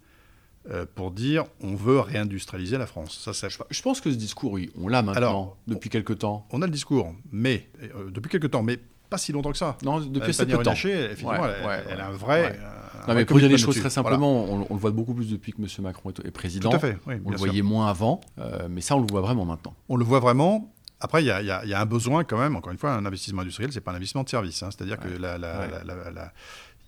[0.95, 3.19] pour dire on veut réindustrialiser la France.
[3.25, 6.47] Ça, ça, Je pense que ce discours, oui, on l'a maintenant, Alors, depuis quelque temps.
[6.51, 9.79] on a le discours, mais euh, depuis quelque temps, mais pas si longtemps que ça.
[9.85, 10.73] Non, depuis Euh, assez peu de temps.
[10.73, 12.41] Ouais, elle, ouais, elle a un vrai.
[12.43, 12.59] Ouais.
[12.59, 13.83] euh, un Non, mais pour dire les choses très.
[13.83, 13.91] Voilà.
[13.91, 15.69] simplement, on, on le voit beaucoup plus depuis que M.
[15.85, 16.71] Macron est, est président.
[16.71, 17.47] Tout à fait, oui, On le sûr.
[17.47, 19.75] voyait moins avant, euh, mais ça, on le voit vraiment maintenant.
[19.89, 20.73] On le voit vraiment.
[20.99, 23.43] Après, il y, a- y y un besoin quand même, encore une fois, un investissement
[23.43, 24.61] industriel, c'est pas un investissement de service.
[24.65, 24.71] hein.
[24.73, 26.33] C'est-à-dire que la- la- la-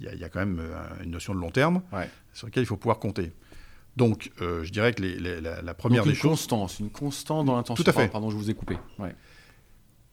[0.00, 2.08] il y, a- il y a quand même euh, une notion de long terme Ouais.
[2.32, 3.32] sur laquelle il faut pouvoir compter.
[3.98, 6.30] Donc, euh, je dirais que les- les- la, la première Donc des une choses.
[6.30, 7.82] constance, une constante dans l'intention.
[7.82, 8.08] Tout à fait.
[8.08, 8.76] Pardon, je vous ai coupé.
[8.98, 9.14] Ouais.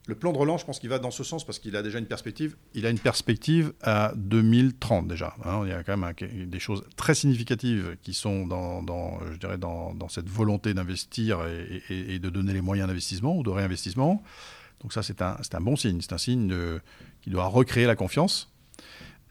[0.07, 1.97] Le plan de relance, je pense qu'il va dans ce sens parce qu'il a déjà
[1.97, 2.55] une perspective.
[2.75, 5.35] Il a une perspective à 2030 déjà.
[5.43, 5.61] hein.
[5.65, 6.13] Il y a quand même
[6.47, 10.73] des choses très significatives qui sont dans, dans, euh, je dirais, dans, dans cette volonté
[10.75, 14.21] d'investir et, et- et de donner les moyens d'investissement ou de réinvestissement.
[14.81, 15.99] Donc ça, c'est un, bon signe.
[16.01, 16.81] C'est un signe de-
[17.21, 18.51] qui doit recréer la confiance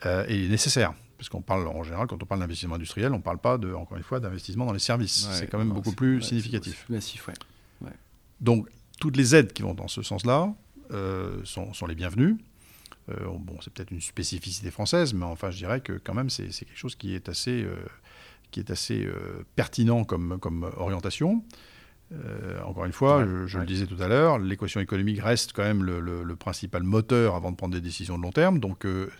[0.07, 0.93] euh, et il est nécessaire.
[1.25, 3.72] Parce qu'on parle en général, quand on parle d'investissement industriel, on ne parle pas, de,
[3.72, 5.27] encore une fois, d'investissement dans les services.
[5.27, 6.85] Ouais, c'est quand même non, beaucoup plus ouais, significatif.
[6.91, 7.35] massif, ouais.
[8.43, 8.68] Donc,
[9.01, 10.53] toutes les aides qui vont dans ce sens-là
[10.91, 12.37] euh, sont, sont les bienvenues.
[13.09, 16.49] Euh, bon, c'est peut-être une spécificité française, mais enfin, je dirais que quand même, c'est
[16.51, 17.75] quelque chose qui est assez, euh,
[18.51, 19.09] qui est assez
[19.57, 21.43] pertinent comme, comme orientation.
[22.13, 23.63] Euh, encore une fois, Ouais, je, je ouais.
[23.65, 27.35] le disais tout à l'heure, l'équation économique reste quand même le, le- le principal moteur
[27.35, 28.61] avant de prendre des décisions de long terme.
[28.61, 29.11] Donc, euh,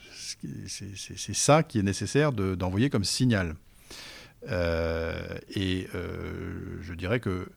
[0.67, 3.55] c'est ça qui est nécessaire de- d'envoyer comme signal.
[4.51, 5.17] Euh,
[5.55, 5.89] et
[6.83, 7.49] je dirais que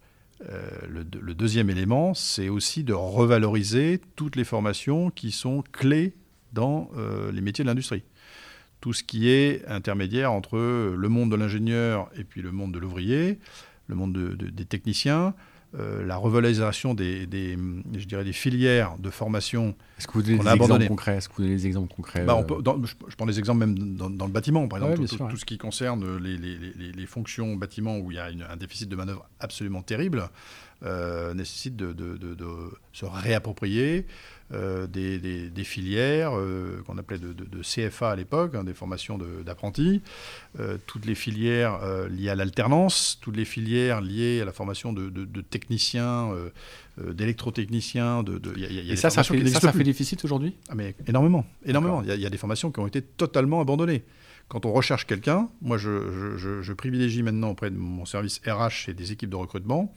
[0.88, 6.14] le, le deuxième élément, c'est aussi de revaloriser toutes les formations qui sont clés
[6.54, 6.90] dans
[7.34, 8.04] les métiers de l'industrie.
[8.80, 10.58] Tout ce qui est intermédiaire entre
[10.96, 13.40] le monde de l'ingénieur et puis le monde de l'ouvrier,
[13.88, 15.34] le monde de- de- des techniciens,
[15.78, 17.58] euh, la revalorisation des, des,
[17.98, 19.76] je dirais, des filières de formation.
[19.98, 21.18] Est-ce que vous donnez On des exemples concrets?
[21.18, 23.26] Est-ce que vous donnez des exemples concrets Bah, on euh, peut- dans- je, je prends
[23.26, 25.30] des exemples même dans, dans le bâtiment, par exemple, tout, sûr, tout- ouais.
[25.32, 28.44] tout ce qui concerne les, les- les- les fonctions bâtiments où il y a une-
[28.50, 30.30] un déficit de manœuvre absolument terrible.
[30.82, 32.46] Nécessite de, de,
[32.94, 34.06] se réapproprier
[34.52, 36.32] des, des, filières
[36.86, 40.02] qu'on appelait de, CFA à l'époque, hein, des formations d'apprentis,
[40.86, 46.32] toutes les filières liées à l'alternance, toutes les filières liées à la formation de, techniciens,
[46.98, 48.24] d'électrotechniciens.
[48.24, 50.56] De, Et ça, ça fait, ça, ça fait déficit aujourd'hui?
[50.70, 52.04] Ah, mais Énormément, énormément.
[52.04, 54.04] Il y, a des formations qui ont été totalement abandonnées
[54.48, 59.12] quand on recherche quelqu'un, moi je, privilégie maintenant auprès de mon service RH et des
[59.12, 59.94] équipes de recrutement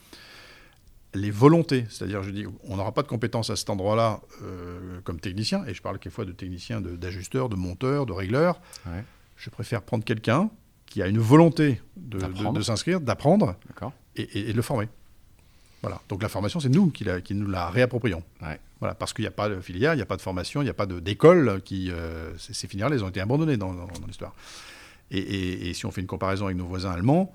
[1.14, 1.86] les volontés.
[1.88, 5.74] C'est-à-dire, je dis, on n'aura pas de compétences à cet endroit-là euh, comme technicien, et
[5.74, 8.61] je parle quelquefois de technicien, d'ajusteur, de, monteur, de régleur.
[9.36, 10.50] Je préfère prendre quelqu'un
[10.86, 13.56] qui a une volonté de, s'inscrire, d'apprendre
[14.16, 14.88] et, de le former.
[15.82, 16.00] Voilà.
[16.08, 18.22] Donc la formation, c'est nous qui, qui, nous la réapproprions.
[18.80, 20.64] Voilà, parce qu'il n'y a pas de filière, il n'y a pas de formation, il
[20.64, 21.90] n'y a pas d'école qui.
[21.90, 23.74] Euh, ces filières, elles ont été abandonnées dans,
[24.06, 24.34] l'histoire.
[25.11, 27.32] Et, si on fait une comparaison avec nos voisins allemands,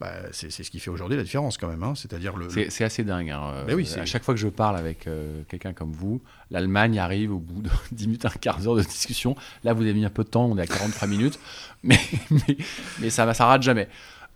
[0.00, 1.82] bah, c'est ce qui fait aujourd'hui la différence quand même.
[1.82, 1.94] Hein.
[1.96, 2.48] C'est-à-dire le.
[2.70, 3.30] C'est assez dingue.
[3.30, 3.64] Hein.
[3.68, 6.20] oui, à chaque fois que je parle avec euh, quelqu'un comme vous,
[6.50, 9.36] l'Allemagne arrive au bout de 10 minutes, un quart d'heure de discussion.
[9.64, 11.38] Là, vous avez mis un peu de temps, on est à 43 minutes,
[11.82, 11.98] mais,
[12.30, 12.56] mais,
[13.00, 13.88] mais ça ne rate jamais.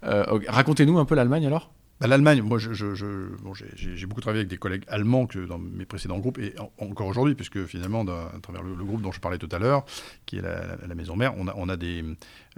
[0.05, 1.71] Euh, Racontez-nous un peu l'Allemagne alors
[2.03, 6.39] bah, L'Allemagne, moi, j'ai beaucoup travaillé avec des collègues allemands que dans mes précédents groupes,
[6.39, 9.85] et encore aujourd'hui, puisque finalement, à travers le, groupe dont je parlais tout à l'heure,
[10.27, 12.05] qui est la, maison mère, on a, on a des,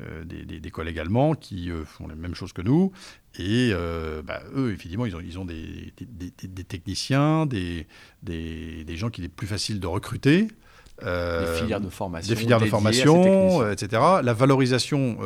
[0.01, 2.93] euh, des, collègues allemands qui euh, font les mêmes choses que nous,
[3.39, 5.93] et euh, bah, eux, effectivement, ils ont, ils ont des,
[6.67, 7.87] techniciens, des,
[8.23, 10.49] des, gens qu'il est plus facile de recruter.
[11.03, 12.35] des filières de formation.
[12.35, 14.01] Des filières de formation, etc.
[14.23, 15.19] La valorisation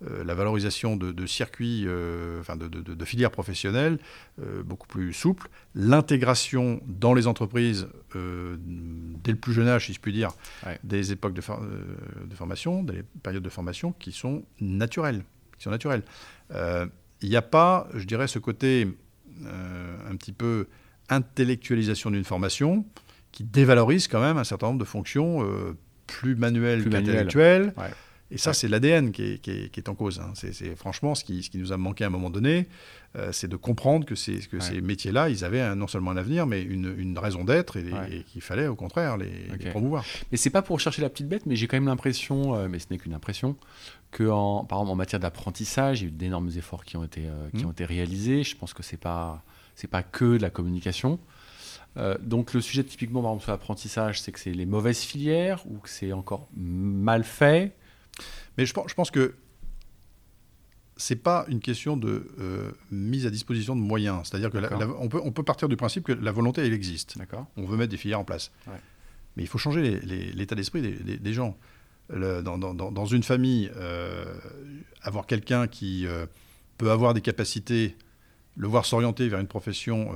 [0.00, 3.98] la valorisation de, circuits, euh, enfin de, filières professionnelles
[4.40, 10.00] euh, beaucoup plus souples, l'intégration dans les entreprises dès le plus jeune âge, si je
[10.00, 10.30] puis dire,
[10.84, 15.24] des époques de, formation, des périodes de formation qui sont naturelles.
[15.58, 16.02] Qui sont naturelles.
[16.52, 18.86] Il n'y a pas, je dirais, ce côté
[19.44, 20.68] un petit peu
[21.08, 22.84] intellectualisation d'une formation
[23.32, 25.44] qui dévalorise quand même un certain nombre de fonctions
[26.06, 27.74] plus manuelles qu'intellectuelles.
[28.30, 30.20] Et ça, c'est l'ADN qui est, en cause.
[30.20, 30.32] Hein.
[30.34, 32.66] C'est franchement ce qui, nous a manqué à un moment donné,
[33.16, 36.62] euh, c'est de comprendre que, que ces métiers-là, ils avaient non seulement un avenir, mais
[36.62, 39.30] une, raison d'être, et, qu'il fallait au contraire les,
[39.70, 40.04] promouvoir.
[40.30, 42.78] Mais c'est pas pour chercher la petite bête, mais j'ai quand même l'impression, euh, mais
[42.78, 43.56] ce n'est qu'une impression,
[44.10, 47.04] que en, par exemple en matière d'apprentissage, il y a eu d'énormes efforts qui ont
[47.04, 47.68] été, euh, qui mmh.
[47.68, 48.44] ont été réalisés.
[48.44, 49.42] Je pense que c'est pas
[49.74, 51.20] c'est pas que de la communication.
[52.20, 55.78] donc le sujet typiquement par exemple sur l'apprentissage, c'est que c'est les mauvaises filières ou
[55.78, 57.74] que c'est encore mal fait?
[58.58, 59.36] Mais je pense, que
[60.96, 64.22] ce n'est pas une question de euh, mise à disposition de moyens.
[64.24, 67.16] C'est-à-dire qu'on peut, on peut partir du principe que la volonté, elle existe.
[67.56, 68.50] On veut mettre des filières en place.
[69.36, 71.56] Mais il faut changer l'état d'esprit des, gens.
[72.10, 74.24] dans, une famille, euh,
[75.02, 76.26] avoir quelqu'un qui euh,
[76.78, 77.96] peut avoir des capacités,
[78.56, 80.12] le voir s'orienter vers une profession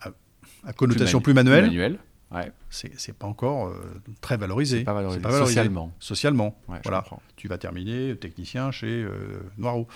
[0.00, 1.98] à, connotation plus, manuelle
[2.34, 2.52] ouais.
[2.70, 3.74] c'est pas encore euh,
[4.20, 4.84] très valorisé.
[4.84, 5.20] Pas valorisé.
[5.20, 5.54] Pas valorisé.
[5.54, 5.92] Socialement.
[5.98, 6.58] Socialement.
[6.84, 7.04] voilà.
[7.36, 9.86] Tu vas terminer technicien chez euh, Noireau.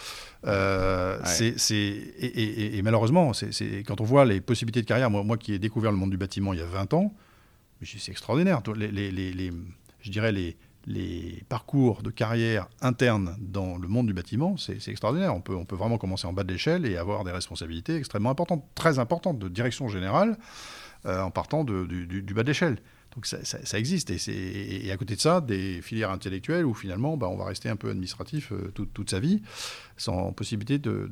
[0.47, 5.53] Euh, et, et, malheureusement, c'est quand on voit les possibilités de carrière, moi, moi qui
[5.53, 7.13] ai découvert le monde du bâtiment il y a 20 ans,
[7.83, 8.63] c'est extraordinaire.
[8.75, 9.53] Les, les, les,
[10.01, 10.57] je dirais les,
[10.87, 15.35] les parcours de carrière interne dans le monde du bâtiment, c'est extraordinaire.
[15.35, 18.31] On peut, on peut vraiment commencer en bas de l'échelle et avoir des responsabilités extrêmement
[18.31, 20.39] importantes, très importantes de direction générale.
[21.07, 22.79] Euh, en partant du, bas de l'échelle.
[23.15, 24.11] Donc ça, existe.
[24.11, 27.77] Et, à côté de ça, des filières intellectuelles où finalement, bah, on va rester un
[27.77, 29.41] peu administratif euh, toute, sa vie,
[29.97, 31.09] sans possibilité de,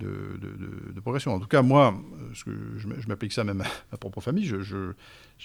[1.01, 1.33] progression.
[1.33, 1.95] En tout cas, moi,
[2.33, 4.95] je, m'applique ça même à ma propre famille, je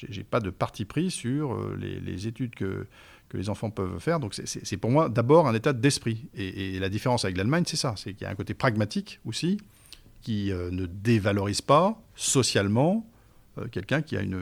[0.09, 2.87] n'ai pas de parti pris sur euh, les, études que,
[3.33, 4.19] les enfants peuvent faire.
[4.19, 6.27] Donc c'est pour moi d'abord un état d'esprit.
[6.33, 7.93] Et, la différence avec l'Allemagne, c'est ça.
[7.97, 9.59] C'est qu'il y a un côté pragmatique aussi,
[10.21, 13.08] qui ne dévalorise pas socialement
[13.71, 14.41] quelqu'un qui, a une,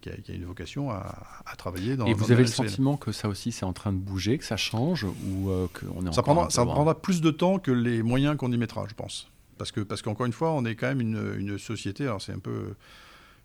[0.00, 1.14] qui, a, une vocation à,
[1.56, 4.38] travailler dans Et vous avez le sentiment que ça aussi, c'est en train de bouger,
[4.38, 7.70] que ça change ou euh, qu'on est ça prendra, ça prendra plus de temps que
[7.70, 9.30] les moyens qu'on y mettra, je pense.
[9.56, 12.04] Parce que parce qu'encore une fois, on est quand même une, une société.
[12.04, 12.74] Alors c'est un peu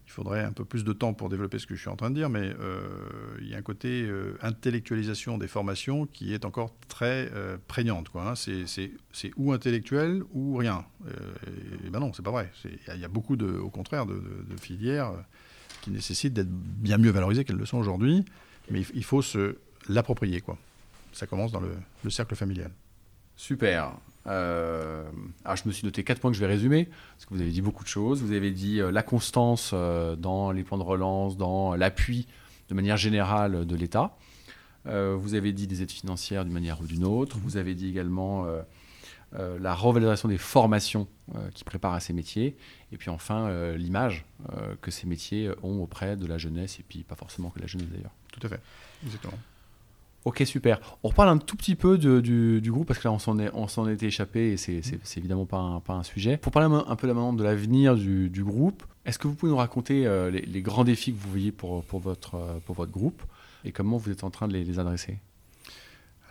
[0.06, 2.10] il faudrait un peu plus de temps pour développer ce que je suis en train
[2.10, 2.82] de dire, mais euh,
[3.40, 8.10] il y a un côté euh, intellectualisation des formations qui est encore très euh, prégnante.
[8.16, 8.34] Hein.
[8.36, 8.92] C'est
[9.38, 10.86] ou intellectuel ou rien.
[11.86, 12.52] et, ben non, c'est pas vrai.
[12.66, 14.22] Il y, a beaucoup, de, au contraire, de,
[14.60, 15.14] filières
[15.82, 18.26] qui nécessitent d'être bien mieux valorisées qu'elles le sont aujourd'hui,
[18.70, 19.58] mais il, faut se
[19.90, 20.44] l'approprier.
[21.12, 22.72] Ça commence dans le cercle familial.
[23.36, 23.94] Super.
[24.28, 25.04] Euh,
[25.44, 27.52] alors je me suis noté quatre points que je vais résumer, parce que vous avez
[27.52, 28.22] dit beaucoup de choses.
[28.22, 32.28] Vous avez dit euh, la constance euh, dans les plans de relance, dans l'appui
[32.70, 34.16] de manière générale de l'État.
[34.86, 37.38] vous avez dit des aides financières d'une manière ou d'une autre.
[37.38, 38.48] Vous avez dit également
[39.40, 42.56] euh, la revalorisation des formations euh, qui préparent à ces métiers,
[42.92, 44.26] et puis enfin euh, l'image
[44.82, 47.88] que ces métiers ont auprès de la jeunesse, et puis pas forcément que la jeunesse
[47.90, 48.12] d'ailleurs.
[48.32, 48.60] Tout à fait,
[49.06, 49.38] exactement.
[50.26, 50.80] Ok, super.
[51.04, 54.06] On reparle un tout petit peu du, groupe parce que là, on s'en est, était
[54.06, 54.82] échappé et c'est,
[55.18, 56.38] évidemment pas un, sujet.
[56.38, 60.08] Pour parler un peu maintenant de l'avenir du, groupe, est-ce que vous pouvez nous raconter
[60.32, 63.22] les, grands défis que vous voyez pour, pour, votre, groupe
[63.66, 65.20] et comment vous êtes en train de les adresser?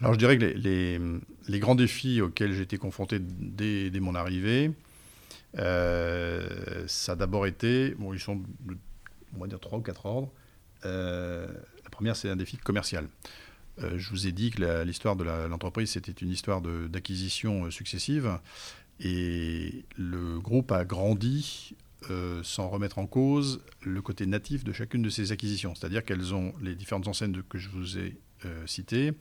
[0.03, 4.73] Alors je dirais que les, grands défis auxquels j'ai été confronté dès, mon arrivée,
[5.59, 8.43] euh, ça a d'abord été, bon, ils sont,
[9.37, 10.33] on va dire, trois ou quatre ordres.
[10.85, 11.47] Euh,
[11.85, 13.07] la première, c'est un défi commercial.
[13.81, 18.39] Euh, je vous ai dit que l'histoire de l'entreprise, c'était une histoire d'acquisition successive.
[19.01, 21.75] Et le groupe a grandi
[22.43, 25.75] sans remettre en cause le côté natif de chacune de ces acquisitions.
[25.75, 28.17] C'est-à-dire qu'elles ont, les différentes enseignes que je vous ai
[28.67, 29.13] citées,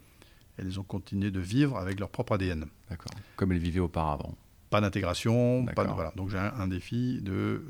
[0.57, 2.65] elles ont continué de vivre avec leur propre ADN.
[2.89, 3.11] D'accord.
[3.35, 4.35] Comme elles vivaient auparavant.
[4.69, 6.13] Pas d'intégration, pas de, voilà.
[6.15, 7.63] Donc j'ai un, défi de euh,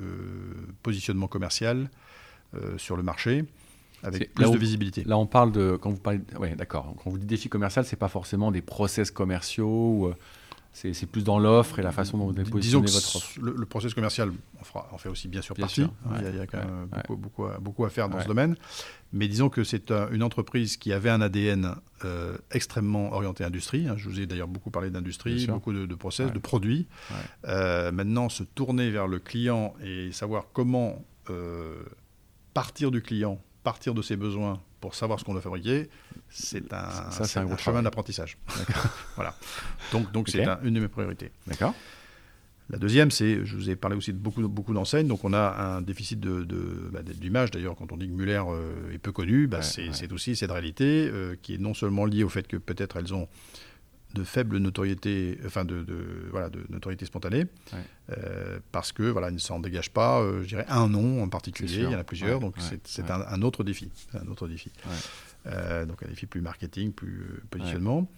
[0.84, 1.89] positionnement commercial
[2.53, 3.45] euh, sur le marché
[4.04, 5.04] avec plus de visibilité.
[5.04, 6.95] Là, on parle de quand vous parlez, ouais, d'accord.
[7.04, 9.68] Quand vous dites défi commercial, c'est pas forcément des process commerciaux.
[9.68, 10.16] Ou, euh,
[10.74, 13.39] c'est plus dans l'offre et la façon dont vous avez positionné votre offre.
[13.41, 15.82] Le, le, process commercial, on, fera, fait aussi bien sûr partie.
[15.82, 18.56] il, y a, quand même beaucoup, beaucoup, à, beaucoup, à, faire dans ce domaine.
[19.12, 21.76] Mais disons que c'est une entreprise qui avait un ADN
[22.06, 23.88] euh, extrêmement orienté industrie.
[23.88, 23.95] Hein.
[23.97, 26.88] Je vous ai d'ailleurs beaucoup parlé d'industrie, beaucoup de, process, de produits.
[27.47, 31.84] Euh, maintenant, se tourner vers le client et savoir comment euh,
[32.54, 35.89] partir du client, partir de ses besoins pour savoir ce qu'on doit fabriquer,
[36.30, 38.38] c'est un, ça, un, un chemin d'apprentissage.
[39.16, 39.36] voilà.
[39.91, 41.32] Donc, donc c'est une de mes priorités.
[41.47, 41.74] D'accord.
[42.72, 45.76] La deuxième, c'est, je vous ai parlé aussi de beaucoup, beaucoup d'enseignes, donc on a
[45.76, 47.51] un déficit de, bah, d'image.
[47.51, 51.09] D'ailleurs, quand on dit que Muller euh, est peu connu, bah, c'est, aussi cette réalité
[51.12, 53.28] euh, qui est non seulement liée au fait que peut-être elles ont
[54.14, 55.86] de faible notoriété, enfin de,
[56.32, 57.45] voilà, de notoriété spontanée,
[58.12, 61.91] euh, parce que voilà, ne s'en dégage pas, je dirais, un nom en particulier, il
[61.91, 63.89] y en a plusieurs, donc c'est, un, autre défi.
[64.14, 64.72] Un autre défi.
[65.45, 68.09] donc un défi plus marketing, plus positionnement.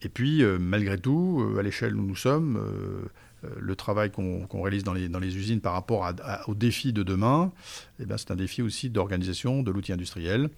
[0.00, 2.58] Et puis, malgré tout, à l'échelle où nous sommes,
[3.44, 6.08] euh, le travail qu'on réalise dans les, dans les, usines par rapport
[6.46, 7.52] aux défis de demain,
[8.00, 10.48] eh c'est un défi aussi d'organisation de l'outil industriel,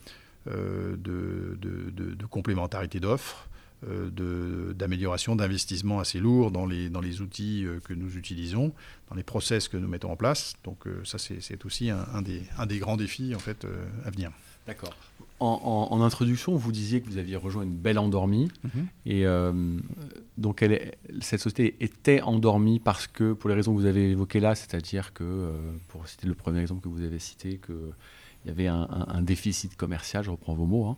[0.48, 3.53] euh, de, de, complémentarité d'offres, euh,
[4.74, 8.72] d'amélioration, d'investissement assez lourd dans les, dans les outils que nous utilisons,
[9.08, 10.54] dans les process que nous mettons en place.
[10.64, 13.66] Donc ça, c'est aussi un, des, un, des, grands défis en fait,
[14.04, 14.30] à venir.
[14.66, 14.94] D'accord.
[15.40, 18.50] En, introduction, vous disiez que vous aviez rejoint une belle endormie.
[18.62, 18.86] Mhm.
[19.04, 19.52] Et euh,
[20.38, 24.40] donc, elle cette société était endormie parce que, pour les raisons que vous avez évoquées
[24.40, 25.50] là, c'est-à-dire que, euh,
[25.88, 30.24] pour citer le premier exemple que vous avez cité, qu'il y avait un, déficit commercial,
[30.24, 30.96] je reprends vos mots, hein.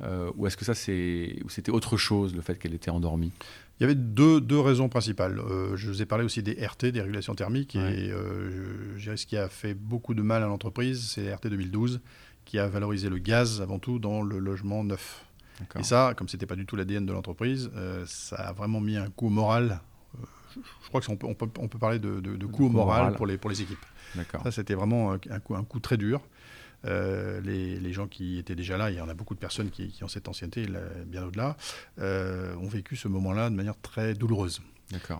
[0.00, 3.32] Euh, ou est-ce que ça, c'est, ou c'était autre chose, le fait qu'elle était endormie?
[3.78, 5.40] Il y avait deux, deux raisons principales.
[5.74, 9.36] je vous ai parlé aussi des RT, des régulations thermiques, et je, dirais ce qui
[9.36, 12.00] a fait beaucoup de mal à l'entreprise, c'est RT 2012,
[12.44, 15.24] qui a valorisé le gaz avant tout dans le logement neuf.
[15.78, 18.96] Et ça, comme c'était pas du tout l'ADN de l'entreprise, euh, ça a vraiment mis
[18.96, 19.80] un coup moral.
[20.18, 23.26] Euh, je crois qu'on peut, on peut, on peut, parler de, de, coup, moral, Pour,
[23.26, 23.84] les, pour les équipes.
[24.42, 26.20] Ça, c'était vraiment un coup, un coup très dur.
[26.84, 29.70] Euh, les, les, gens qui étaient déjà là, il y en a beaucoup de personnes
[29.70, 30.66] qui, qui ont cette ancienneté,
[31.06, 31.56] bien au-delà,
[31.98, 34.60] ont vécu ce moment-là de manière très douloureuse.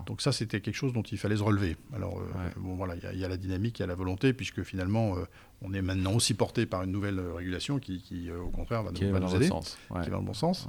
[0.07, 1.77] Donc ça, c'était quelque chose dont il fallait se relever.
[1.95, 4.63] Alors, euh, bon, voilà, il y, a la dynamique, il y a la volonté, puisque
[4.63, 5.25] finalement, euh,
[5.63, 9.21] on est maintenant aussi porté par une nouvelle régulation qui, au contraire, va, nous, va
[9.21, 9.79] nous aider, sens.
[9.89, 10.69] qui va dans le bon sens.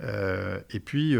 [0.00, 1.16] Euh, et puis,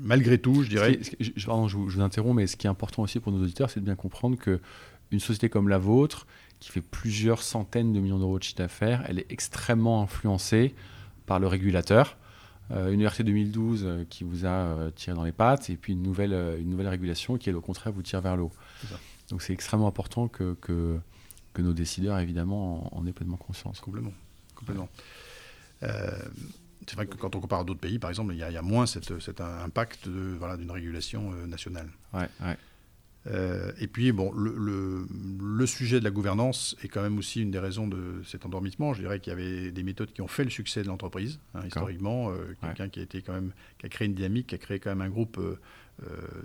[0.00, 0.98] malgré tout, je dirais...
[1.20, 3.84] je, je, vous, interromps, mais ce qui est important aussi pour nos auditeurs, c'est de
[3.84, 6.26] bien comprendre qu'une société comme la vôtre,
[6.62, 10.76] qui fait plusieurs centaines de millions d'euros de chiffre d'affaires, elle est extrêmement influencée
[11.26, 12.16] par le régulateur
[12.70, 15.92] euh, une RT 2012 euh, qui vous a euh, tiré dans les pattes, et puis
[15.92, 18.52] une nouvelle, une nouvelle régulation qui, au contraire, vous tire vers le haut.
[19.28, 20.98] Donc c'est extrêmement important que, que,
[21.52, 23.80] que, nos décideurs, évidemment, en, aient pleinement conscience.
[23.80, 24.12] Complètement.
[24.54, 24.88] Complètement.
[25.80, 28.86] c'est vrai que quand on compare à d'autres pays, par exemple, il y, a, moins
[28.86, 31.90] cet, cet impact d'une voilà, régulation nationale.
[32.14, 32.56] Ouais, ouais.
[33.28, 35.06] Euh, et puis, bon, le,
[35.40, 38.94] le, sujet de la gouvernance est quand même aussi une des raisons de cet endormissement.
[38.94, 41.60] Je dirais qu'il y avait des méthodes qui ont fait le succès de l'entreprise, hein,
[41.64, 42.30] historiquement.
[42.30, 44.80] Euh, quelqu'un qui a été quand même, qui a créé une dynamique, qui a créé
[44.80, 45.56] quand même un groupe euh,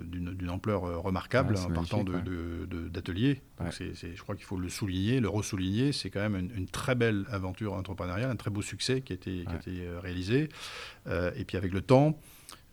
[0.04, 3.42] d'une ampleur remarquable, en partant d'ateliers.
[3.58, 5.90] De, je crois qu'il faut le souligner, le ressouligner.
[5.92, 9.44] C'est quand même une, très belle aventure entrepreneuriale, un très beau succès qui a été,
[9.44, 10.48] qui a été réalisé.
[11.08, 12.20] et puis, avec le temps,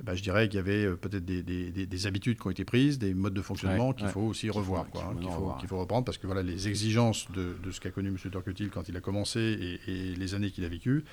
[0.04, 3.00] bah, je dirais qu'il y avait euh, peut-être des, des, habitudes qui ont été prises,
[3.00, 6.28] des modes de fonctionnement qu'il faut aussi revoir, hein, qu'il faut, faut, reprendre, parce que
[6.28, 8.18] voilà, les exigences de, de ce qu'a connu M.
[8.18, 11.06] Turcutil quand il a commencé et, les années qu'il a vécues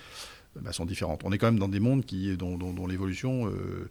[0.61, 1.22] bah, sont différentes.
[1.24, 3.89] On est quand même dans des mondes qui, dont, dont, l'évolution euh,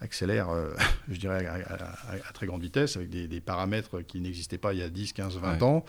[0.00, 0.48] accélère,
[1.08, 4.88] je dirais, à, très grande vitesse, avec des, paramètres qui n'existaient pas il y a
[4.88, 5.84] 10, 15, 20 ans,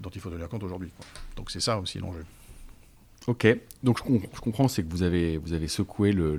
[0.00, 0.90] dont il faut tenir compte aujourd'hui.
[1.36, 2.24] Donc c'est ça aussi l'enjeu.
[3.26, 3.46] Ok,
[3.82, 6.38] donc je, comprends, c'est que vous avez, vous avez secoué le,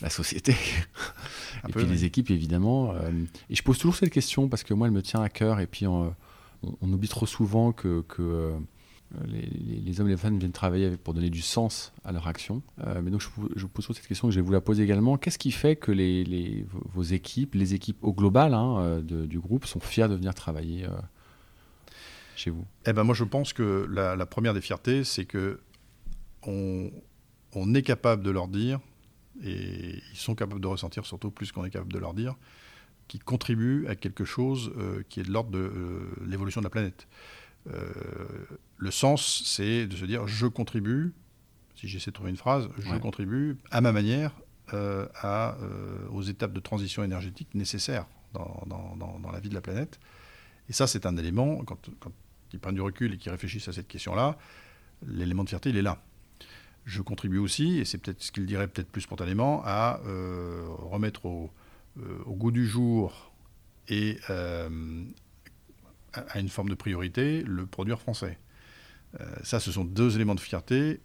[0.00, 0.52] la société,
[1.68, 2.92] et puis les équipes évidemment.
[2.92, 3.10] Euh,
[3.50, 5.66] et je pose toujours cette question parce que moi elle me tient à cœur, et
[5.66, 6.14] puis on,
[6.80, 8.56] oublie trop souvent que, euh,
[9.26, 12.62] les, hommes et les femmes viennent travailler pour donner du sens à leur action.
[12.86, 14.84] Euh, mais donc je, vous pose toujours cette question que je vais vous la poser
[14.84, 15.16] également.
[15.16, 16.64] Qu'est-ce qui fait que les,
[16.94, 20.86] vos équipes, les équipes au global hein, du groupe, sont fiers de venir travailler
[22.38, 22.66] chez vous?
[22.86, 25.60] Eh ben moi je pense que la, première des fiertés, c'est que
[26.46, 26.90] on,
[27.74, 28.80] est capable de leur dire,
[29.42, 32.36] et ils sont capables de ressentir surtout plus qu'on est capable de leur dire,
[33.08, 36.70] qu'ils contribuent à quelque chose euh, qui est de l'ordre de euh, l'évolution de la
[36.70, 37.08] planète.
[37.68, 37.92] Euh,
[38.76, 41.12] le sens, c'est de se dire je contribue,
[41.74, 44.32] si j'essaie de trouver une phrase, je contribue à ma manière
[44.70, 45.56] à,
[46.10, 49.98] aux étapes de transition énergétique nécessaires dans, dans, la vie de la planète.
[50.68, 52.12] Et ça, c'est un élément, quand, quand
[52.48, 54.38] qui prennent du recul et qui réfléchissent à cette question-là,
[55.06, 56.02] l'élément de fierté, il est là.
[56.84, 61.26] Je contribue aussi, et c'est peut-être ce qu'il dirait peut-être plus spontanément, à euh, remettre
[61.26, 61.50] au,
[61.98, 63.32] euh, au, goût du jour
[63.88, 65.04] et euh,
[66.14, 68.38] à une forme de priorité le produire français.
[69.42, 71.00] ça, ce sont deux éléments de fierté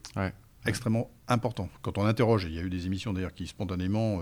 [0.65, 1.69] extrêmement importants.
[1.81, 4.21] Quand on interroge, il y a eu des émissions d'ailleurs qui spontanément,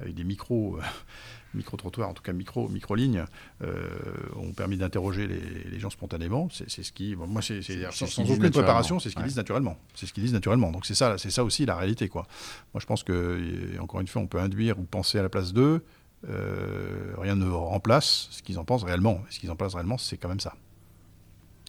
[0.00, 0.78] avec des micros,
[1.54, 3.24] micro-trottoirs, en tout cas micro, micro-lignes,
[3.62, 3.88] euh,
[4.36, 6.48] ont permis d'interroger les, gens spontanément.
[6.50, 9.76] C'est ce qui, moi, c'est sans, sans aucune préparation, c'est ce qu'ils disent naturellement.
[9.94, 10.70] C'est ce qu'ils disent naturellement.
[10.72, 12.26] Donc c'est ça, c'est ça aussi la réalité, quoi.
[12.74, 15.52] Moi, je pense que, encore une fois, on peut induire ou penser à la place
[15.52, 15.84] d'eux.
[16.28, 19.22] Euh, rien ne remplace ce qu'ils en pensent réellement.
[19.30, 20.54] ce qu'ils en pensent réellement, c'est quand même ça.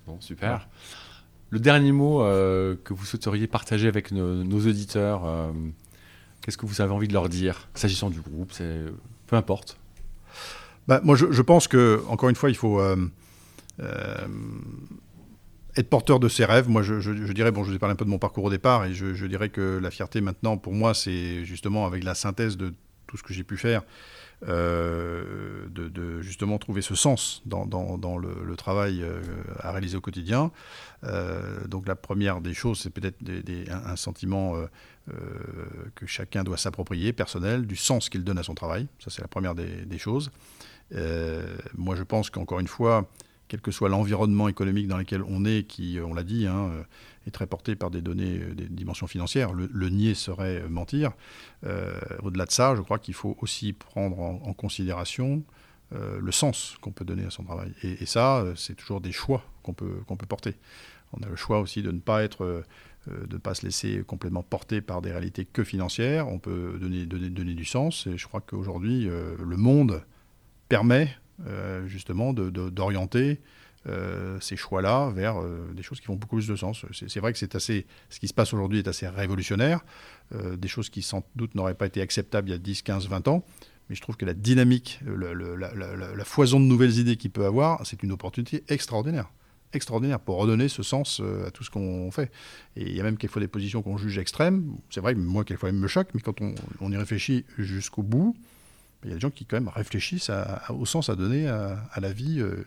[0.07, 0.67] Bon, super.
[1.51, 5.21] Le dernier mot euh, que vous souhaiteriez partager avec nos, auditeurs,
[6.41, 8.51] qu'est-ce que vous avez envie de leur dire, s'agissant du groupe
[9.29, 9.77] peu importe
[10.87, 12.95] bah, Moi, je, pense que, encore une fois, il faut euh,
[13.79, 14.27] euh,
[15.77, 16.67] être porteur de ses rêves.
[16.67, 18.85] Moi, je, dirais, bon, je vous ai parlé un peu de mon parcours au départ,
[18.85, 22.73] et je, dirais que la fierté maintenant, pour moi, c'est justement avec la synthèse de
[23.07, 23.83] tout ce que j'ai pu faire,
[24.47, 27.65] euh, de, justement trouver ce sens dans,
[28.17, 29.05] le, travail
[29.59, 30.51] à réaliser au quotidien.
[31.67, 33.17] donc la première des choses, c'est peut-être
[33.69, 34.55] un, sentiment
[35.09, 35.65] euh,
[35.95, 38.87] que chacun doit s'approprier, personnel, du sens qu'il donne à son travail.
[38.99, 40.31] Ça, c'est la première des, choses.
[40.93, 43.09] Euh, moi, je pense qu'encore une fois,
[43.47, 46.71] quel que soit l'environnement économique dans lequel on est, qui, on l'a dit, hein,
[47.29, 51.11] est très porté par des données, des dimensions financières, le, nier serait mentir.
[51.65, 55.43] Euh, au-delà de ça, je crois qu'il faut aussi prendre en, considération
[55.91, 57.73] le sens qu'on peut donner à son travail.
[57.81, 60.55] Et, ça, c'est toujours des choix qu'on peut, qu'on peut porter.
[61.13, 62.63] On a le choix aussi de ne pas être
[63.07, 66.27] euh, de pas se laisser complètement porter par des réalités que financières.
[66.27, 68.07] On peut donner, donner, donner du sens.
[68.07, 70.03] Et je crois qu'aujourd'hui, euh, le monde
[70.67, 71.15] permet
[71.47, 73.39] euh, justement d'orienter
[74.39, 75.35] ces choix-là vers
[75.73, 76.85] des choses qui font beaucoup plus de sens.
[76.91, 79.81] C'est vrai que c'est assez, ce qui se passe aujourd'hui est assez révolutionnaire,
[80.33, 83.27] des choses qui sans doute n'auraient pas été acceptables il y a 10, 15, 20
[83.27, 83.45] ans.
[83.89, 88.03] Mais je trouve que la dynamique, la foison de nouvelles idées qu'il peut avoir, c'est
[88.03, 89.29] une opportunité extraordinaire
[89.73, 92.31] extraordinaire pour redonner ce sens euh, à tout ce qu'on fait.
[92.75, 94.75] Et il y a même quelquefois des positions qu'on juge extrêmes.
[94.89, 98.35] C'est vrai que moi, quelquefois, elles me choquent, mais quand on, y réfléchit jusqu'au bout,
[99.03, 100.31] il y a des gens qui, quand même, réfléchissent
[100.69, 102.65] au sens à donner à, la vie euh,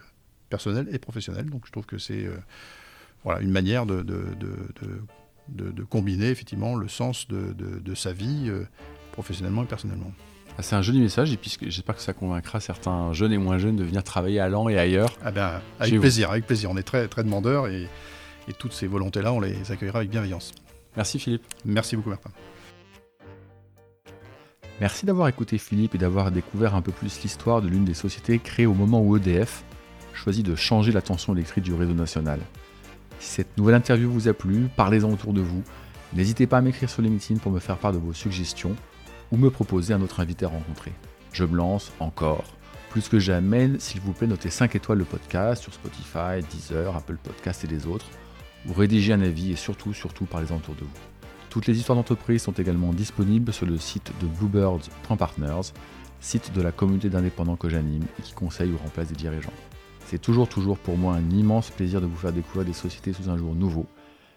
[0.52, 1.48] personnelle et professionnelle.
[1.48, 2.36] Donc, je trouve que c'est euh,
[3.24, 4.22] voilà, une manière de, de,
[5.48, 8.50] de, combiner, effectivement, le sens de, sa vie
[9.12, 10.12] professionnellement et personnellement.
[10.58, 13.56] Ah, c'est un joli message et puis j'espère que ça convaincra certains jeunes et moins
[13.56, 15.16] jeunes de venir travailler à Lens et ailleurs.
[15.24, 16.70] Ah ben, avec plaisir, avec plaisir.
[16.70, 17.88] On est très, très demandeurs et,
[18.48, 20.52] et toutes ces volontés-là, on les accueillera avec bienveillance.
[20.96, 21.44] Merci Philippe.
[21.64, 22.30] Merci beaucoup Martin.
[24.80, 28.38] Merci d'avoir écouté Philippe et d'avoir découvert un peu plus l'histoire de l'une des sociétés
[28.38, 29.64] créées au moment où EDF
[30.14, 32.40] choisit de changer la tension électrique du réseau national.
[33.18, 35.62] Si cette nouvelle interview vous a plu, parlez-en autour de vous.
[36.12, 38.76] N'hésitez pas à m'écrire sur LinkedIn pour me faire part de vos suggestions
[39.30, 40.92] ou me proposer un autre invité à rencontrer.
[41.32, 42.44] Je me lance encore.
[42.90, 47.16] Plus que jamais, s'il vous plaît, notez 5 étoiles le podcast sur Spotify, Deezer, Apple
[47.22, 48.06] Podcast et les autres,
[48.68, 51.00] ou rédigez un avis et surtout, surtout, parlez-en autour de vous.
[51.48, 55.72] Toutes les histoires d'entreprise sont également disponibles sur le site de bluebirds.partners,
[56.20, 59.52] site de la communauté d'indépendants que j'anime et qui conseille ou remplace des dirigeants.
[60.12, 63.30] C'est toujours, toujours pour moi un immense plaisir de vous faire découvrir des sociétés sous
[63.30, 63.86] un jour nouveau.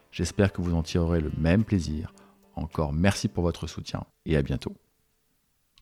[0.09, 2.13] J'espère que vous en tirerez le même plaisir.
[2.55, 4.71] Encore merci pour votre soutien et à bientôt.